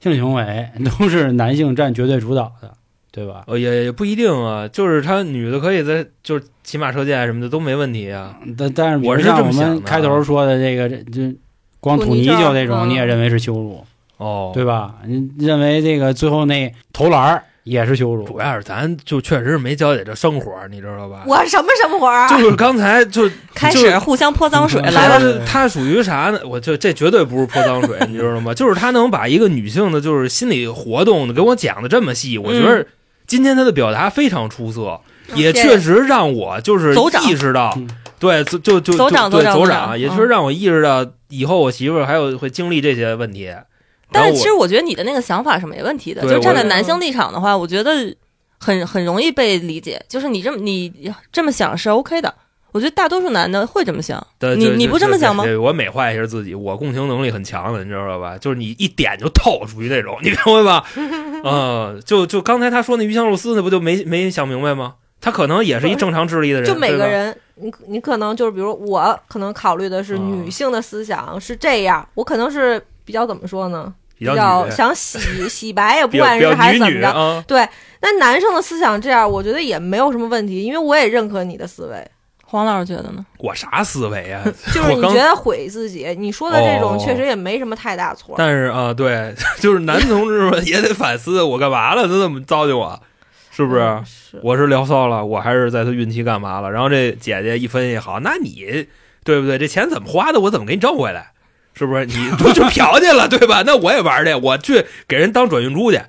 [0.00, 2.74] 性行为 都是男性占绝对主导的，
[3.12, 3.44] 对吧？
[3.46, 8.36] 呃，也也不一定啊，就是他女的可以在就是骑马射箭什么的都没问题啊。
[8.58, 11.32] 但但是我是我这么想的啊们开头说的这个，这这
[11.78, 13.86] 光吐吐泥泥鳅那种，嗯你也认为是羞辱，
[14.16, 14.96] 哦，对吧？
[15.06, 21.24] 你认为这个最后那投篮儿也是羞辱主，要是咱就确实没了解这生活，你知道吧？
[21.26, 22.28] 我什么什么活？
[22.28, 26.38] 就是刚才就 开就是始互相泼脏水来了，了他属于啥呢？
[26.44, 28.52] 我就这绝对不是泼脏水，你知道吗？
[28.52, 32.86] 就是他能把一个女性的，就是心理活动给我讲的这么细，我觉得
[33.26, 35.00] 今天他的表达非常出色，
[35.34, 36.94] 也确实让我就是
[37.26, 37.88] 意识到嗯，
[38.18, 43.50] 对，就就就走长就对走走长走长也确实让我意识到以后我媳妇儿还有会经历这些问题。
[44.14, 47.90] 但是其实我觉得你的那个想法是没问题的，就是站在男性立场的话，我觉得
[48.58, 50.00] 很很容易被理解。
[50.08, 52.32] 就是你这么你这么想是 OK 的，
[52.72, 54.24] 我觉得大多数男的会这么想。
[54.56, 58.38] 你你不这么想吗对对我美化一下自己，我共情能力很强的，你知道吧？
[58.38, 60.84] 就是你一点就透，属于那种，你明白吧？
[61.44, 64.94] 嗯，就就刚才他说那鱼香肉丝，那不就没没想明白吗？
[65.20, 73.90] 他可能也是一正常智力的人，就每个人，你你可能就是，比如我可能考虑的是嗯女性的思想是这样，我可能是比较怎么说呢？
[74.32, 76.98] 比较想 洗洗白，也不管是还是怎么着。
[76.98, 77.68] 女啊，对，
[78.00, 82.10] 那男生的思想这样，我觉得也没有什么问题，因为我也认可你的思维，
[82.44, 83.24] 黄老师觉得呢？
[83.38, 84.42] 我啥思维啊？
[84.72, 88.34] 就是你觉得毁自己，你说的这种哦确实也没什么太大错。
[88.38, 92.02] 但是啊，对， 就是男同志们也得反思，我干嘛了？
[92.02, 93.00] 他这么糟践我，
[93.50, 93.80] 是不是？
[93.80, 96.68] 嗯是我是聊骚了，我还是在他孕期干嘛了？
[96.70, 98.88] 然后这姐姐一分析，好，那你
[99.22, 99.56] 对不对？
[99.56, 100.40] 这钱怎么花的？
[100.40, 101.30] 我怎么给你挣回来？
[101.74, 102.06] 是不是？
[102.06, 103.62] 你不去嫖去了，对吧？
[103.66, 106.00] 那我也玩去，我去给人当转运猪去。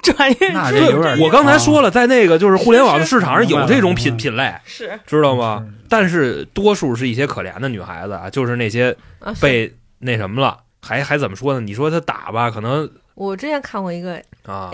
[0.02, 5.62] 转运那这有点我刚才说了，在那个就是互联网的市场上有这种品品类，是知道吗？
[5.90, 8.96] 但是多数是一些可怜的女孩子啊，就是那些
[9.42, 11.60] 被那什么了，还还怎么说呢？
[11.60, 14.14] 你说他打吧，可能我之前看过一个，
[14.46, 14.70] 啊，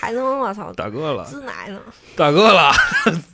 [0.00, 1.78] 还能我操，大哥了，滋奶呢，
[2.16, 2.72] 大哥了。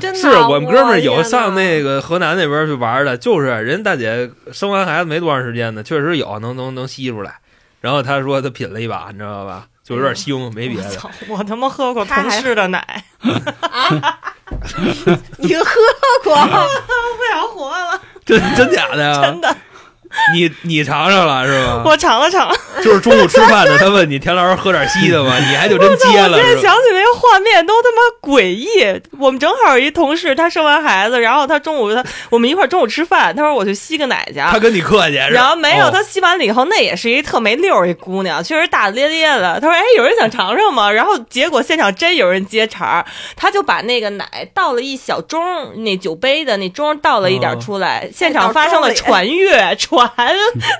[0.00, 0.14] 真的。
[0.14, 7.38] 是我们哥们儿有上那个河南那边去玩的，就是人大姐生完孩子没多长时间呢，确实有能能能吸出来。
[7.80, 9.66] 然后他说他品了一把，你知道吧？
[9.84, 10.84] 就有点腥，没别的。
[10.84, 11.10] 我操！
[11.28, 13.04] 我他妈喝过同事的奶
[15.36, 15.64] 你喝
[16.24, 16.34] 过？
[17.14, 19.20] 不想活了，真真假的呀？
[19.20, 19.54] 真的，
[20.34, 21.82] 你你尝尝了是吧？
[21.84, 22.50] 我尝了尝。
[22.82, 25.36] 就是中午吃饭的，他问你田老师喝点稀的吗？
[25.38, 26.60] 你还就真接了我现在？
[26.62, 28.68] 想起那个画面都他妈诡异。
[29.18, 34.38] 我们正好一同事，他生完孩子，然后他中午他我们一块儿中午吃饭，他说我去吸个奶去。
[34.38, 39.58] 他跟你客气，然后没有，哦他吸完了以后，那也是一特没溜儿一姑娘，确实大大咧咧的。
[39.60, 45.38] 他说：“哎，有人想尝尝吗？”然后结果现场真有人接茬儿，他就把那个奶倒了一小盅，
[45.76, 50.03] 那酒杯的那盅倒了一点出来，现场发生了传阅，传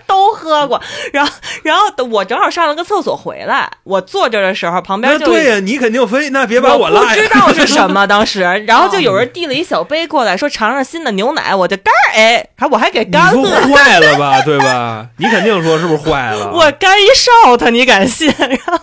[0.06, 0.80] 都喝过。
[1.12, 7.14] 然后，然后我正好上了个厕所回来，我坐着的时候，旁边就对呀，你肯定非，那别把我拉呀。
[7.14, 13.44] 不知道是什么， 当时，然后就有人递了一小杯过来，说尝尝新的牛奶，我就干儿哎，还我还给干了。
[13.74, 15.06] 坏了吧，对吧？
[15.18, 16.50] 你肯定说是不是坏了？
[16.52, 18.32] 我干一哨他，你敢信？
[18.38, 18.78] 然后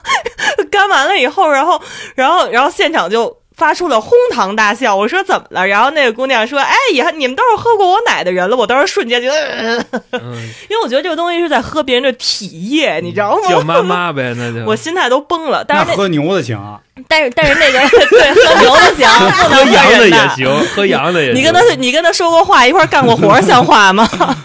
[0.70, 1.82] 干完了以后，然后，
[2.16, 4.96] 然后，然后现场就发出了哄堂大笑。
[4.96, 5.68] 我说怎么了？
[5.68, 9.78] 然后那个姑娘说：“哎，呀你们都是喝过我奶的人了。”我当时瞬间就，呃
[10.14, 10.34] 嗯，
[10.68, 13.62] 因为我觉得这个东西是在喝别人的体液，你知道吗叫？
[13.62, 15.64] 妈妈呗，那就我心态都崩了。
[15.64, 19.08] 但是那那喝牛的强，但是但是那个 对喝牛的行，
[19.38, 20.30] 不喝能喝羊的也。
[20.36, 21.36] 行，喝羊的也行。
[21.36, 24.10] 你跟他你跟他说过话，一块儿干过活儿，像话吗？
[24.18, 24.36] 啊，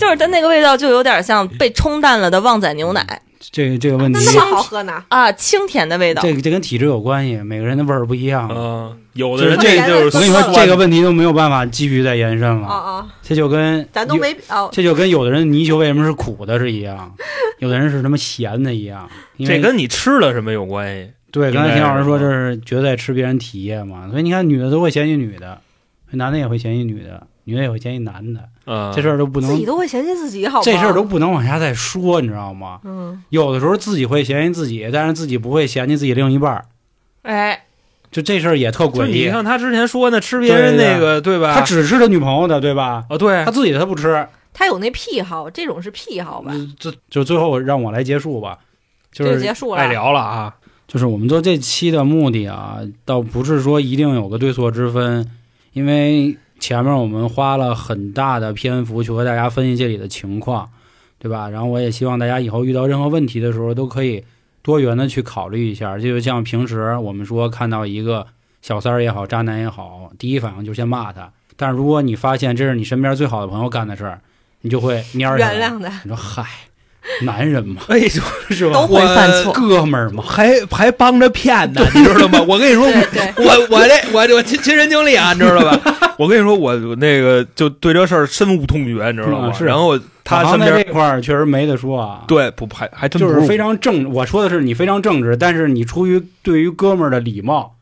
[0.00, 3.06] 就是它那个味道，就有点像被冲淡了的旺仔牛奶
[3.38, 5.04] 这个这个问题那，么好喝呢？
[5.08, 6.22] 啊，清甜的味道。
[6.22, 8.50] 这个这跟体质有关系，每个人的味儿不一样。
[8.54, 12.66] 嗯，有的人这就是我跟你说，这个问题都没有办法继续再延伸了。
[12.66, 17.14] 哦哦，这就跟咱都没哦，这就跟有的人泥鳅为什么是苦的是一样，
[17.58, 19.08] 有的人是什么咸的一样。
[19.38, 21.12] 这跟你吃了什么有关系？
[21.30, 25.60] 对，刚才田老师说这是觉得在吃别人体液嘛，所以你看女的都会嫌弃女的，
[26.12, 30.62] 男的也会嫌弃女的，女的也会嫌弃男的，嗯，这事儿都不能自己都会嫌弃自己，好吗？
[30.64, 32.80] 这事儿都不能往下再说，你知道吗？
[32.84, 36.64] 嗯，有的时候自己会嫌弃自己，但是自己不会嫌弃自己另一半儿，
[37.22, 37.64] 哎，
[38.10, 39.24] 就这事儿也特诡异。
[39.26, 41.54] 你像他之前说那吃别人那个，对吧？
[41.54, 43.04] 他只吃他女朋友的，对吧？
[43.08, 46.50] 哦，对他，自己的他不吃，他有那癖好，这种是癖好吧？
[46.52, 48.58] 嗯这就最后让我来结束吧，
[49.12, 49.80] 就这就是结束了。
[49.80, 50.54] 爱聊了啊，
[50.88, 55.30] 就是我们做这期的目的啊，倒不是说一定有个对错之分，
[55.72, 60.68] 因为前面我们花了很大的篇幅去和大家分析这里的情况，
[61.18, 61.48] 对吧？
[61.48, 64.24] 然后我也希望大家以后遇到任何问题的时候，都可以
[64.62, 65.98] 多元的去考虑一下。
[65.98, 68.26] 就像平时我们说看到一个
[68.62, 71.30] 小三儿也好，渣男也好，第一反应就先骂他。
[71.56, 74.20] 但是如果你发现这是你身边最好的朋友干的事儿，
[74.62, 76.44] 你就会蔫儿原谅他，你说嗨，
[77.22, 78.08] 男人嘛，哎呦，
[78.50, 78.86] 是吧都？
[78.86, 79.52] 会犯错。
[79.52, 82.42] 哥们儿嘛，还还帮着骗呢，你知道吗？
[82.46, 85.95] 我跟你说，对对，我我这我我亲亲身经历啊，你知道吧？
[86.18, 89.48] 我跟你说，我我那个就对这事儿深恶痛绝，你知道吗？
[89.48, 92.24] 嗯是然后他好像在身边这块儿确实没得说啊。
[92.26, 94.12] 对不还还真就是非常正。
[94.12, 97.75] 我说的是你非常正直，但是你出于对于哥们儿的礼貌，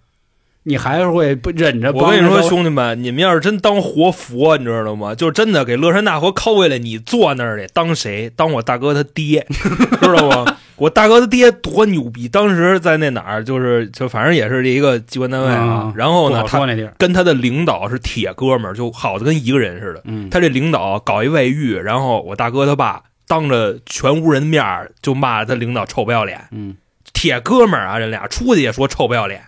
[0.64, 1.92] 你还是会忍着。
[1.92, 5.14] 我跟你说，兄弟们，你们要是真当活佛，你知道吗？
[5.14, 8.30] 就真的给乐山大佛抠下来，你坐那儿得当谁？
[8.34, 9.46] 当我大哥他爹，
[10.00, 10.56] 知道吗？
[10.76, 12.26] 我大哥他爹多牛逼！
[12.28, 15.82] 当时在那哪儿，就是就反正也是一个机关单位啊。
[15.84, 16.66] 嗯然后呢，他
[16.98, 20.00] 跟他的领导是铁哥们儿，就好的跟一个人似的。
[20.04, 24.64] 嗯，他这领导搞一外遇，然后我大哥他爸当着全屋人面
[25.00, 26.74] 就骂他领导臭不要脸，嗯，
[27.12, 29.42] 铁哥们儿啊，这俩出去也说臭不要脸，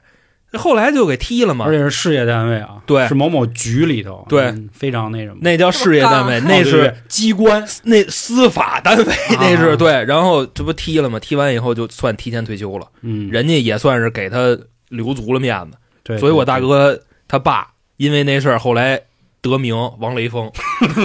[0.57, 1.65] 后来就给踢了嘛。
[1.67, 1.73] 而。
[1.73, 3.07] 且是事业单位啊，对。
[3.09, 4.45] 是某某局里头，对。
[4.45, 9.39] 嗯非常那什么，那叫事业单位，那是机关，那司法单位，啊。
[9.41, 10.05] 那是对。
[10.05, 11.19] 然后这不踢了嘛？
[11.19, 14.57] 踢完以后就算提前退休了，嗯，人家也算是给他
[14.89, 15.77] 留足了面子。
[16.03, 19.01] 对，所以我大，哥他爸因为那事儿后来
[19.41, 20.51] 得名王雷锋，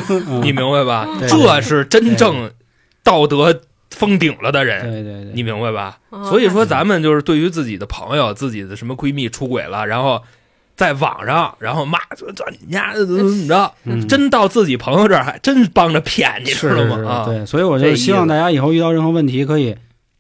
[0.09, 1.07] 嗯 你明白吧？
[1.19, 1.27] 对。
[1.29, 2.51] 这是真正
[3.03, 3.61] 道德
[3.91, 5.99] 封顶了的人，对对对，你明白吧？
[6.09, 10.21] 嗯所以说，咱们就是对于自己的朋友、自己的什么闺蜜出轨了，然后
[10.75, 14.07] 在网上，然后骂说这你家怎么怎么着，嗯。
[14.07, 17.07] 真到自己朋友这儿还真帮着骗，你知道吗？
[17.07, 19.75] 啊，对，所以我就希望大家以后遇到任何问题，可以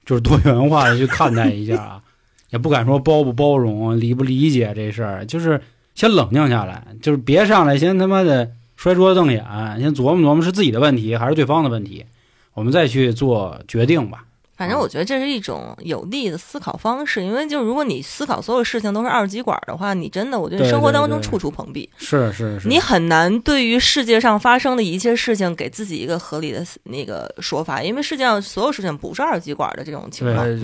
[0.05, 2.01] 就是多元化的去看待一下啊，
[2.51, 5.59] 也不敢说包不包容、理不理解这事儿，就是
[5.95, 9.43] 先冷静下来，就是别上来先他妈的摔桌子瞪眼，
[9.79, 12.05] 先琢磨琢磨是自己的问题还是对方的问题，
[12.53, 14.25] 我们再去做决定吧。
[14.57, 30.45] 反正我觉得这是一种有利的思考方式，因为就如果你思考所有事情都是二极管的话，你真的我觉得生活当中处处碰壁，是是是，你很难对于世界上发生的一切事情给自己一个合理的那个说法，因为世界上所有事情不是二极管的这种情对况。
[30.45, 30.55] 哎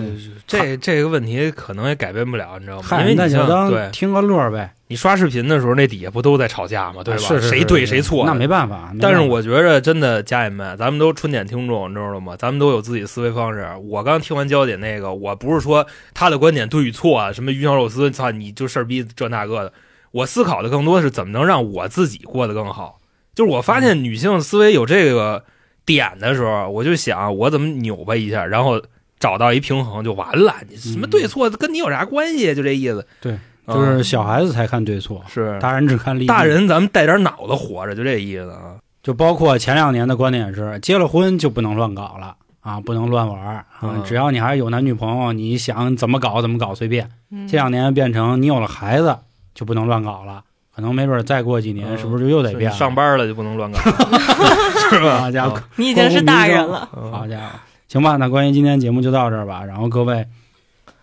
[0.46, 2.84] 这这这个问题可能也改变不了，你知道吗？
[2.84, 7.04] 因嗨，为你那就当听个乐儿呗，你刷视频的时候，那底下不都在吵架吗？
[7.04, 7.20] 对吧？
[7.20, 8.26] 是是是谁对谁错？
[8.26, 8.94] 那没办法。
[9.02, 12.36] 但是我觉着真的，家人们，咱们都春点听众，你知道吗？
[12.38, 13.68] 咱们都有自己的思维方式。
[13.84, 19.74] 我刚听完娇姐那个，我不是说她的观点对与错啊，什么鱼香肉丝，操你就事儿逼这那个的。
[20.12, 23.00] 我思考的更多是怎么能让我自己过得更好。
[23.36, 25.44] 就是我发现女性思维有这个
[25.86, 28.82] 点的时候，我就想我怎么扭巴一下，然后
[29.20, 30.56] 找到一平衡就完了。
[30.70, 32.56] 你什么对错跟你有啥关系？
[32.56, 33.06] 就这意思。
[33.20, 36.28] 对嗯，就是小孩子才看对错，是大人只看利益。
[36.28, 38.76] 大人，咱们带点脑子活着，就这意思啊。
[39.04, 47.10] 就包括前两年的观点是，结了婚就不能乱搞了啊，不能乱玩啊嗯，只要你还是有男女朋友，你想怎么搞怎么搞随便。
[47.32, 49.18] 嗯这两年变成你有了孩子
[49.54, 50.44] 就不能乱搞了，
[50.76, 52.78] 可能没准儿再过几年嗯是不是就又得变了？
[52.78, 53.80] 上班了就不能乱搞，
[54.92, 55.20] 是吧？
[55.20, 57.46] 好家伙，你已经是大人了，嗯好家伙，
[57.88, 59.64] 行吧，那关于今天节目就到这儿吧。
[59.64, 60.26] 然后各位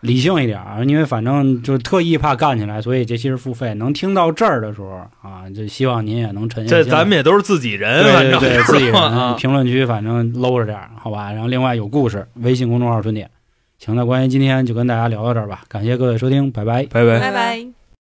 [0.05, 3.73] 理性一点儿，因为反正就特意怕干起来，所以这期是付费。
[3.75, 4.89] 能听到这儿的时候
[5.23, 6.99] 啊，就希望您也能沉下这心来。
[6.99, 9.35] 咱们也都是自己人，对反正对对，自己人啊。
[9.41, 11.33] 评论区反正搂着点儿，好吧。
[11.33, 13.31] 然后另外有故事，微信公众号“春点”。
[13.81, 16.85] 行，那关于今天就跟大家聊到这儿吧，感谢各位收听，拜拜。
[16.85, 17.19] 拜拜。
[17.19, 17.84] 拜拜。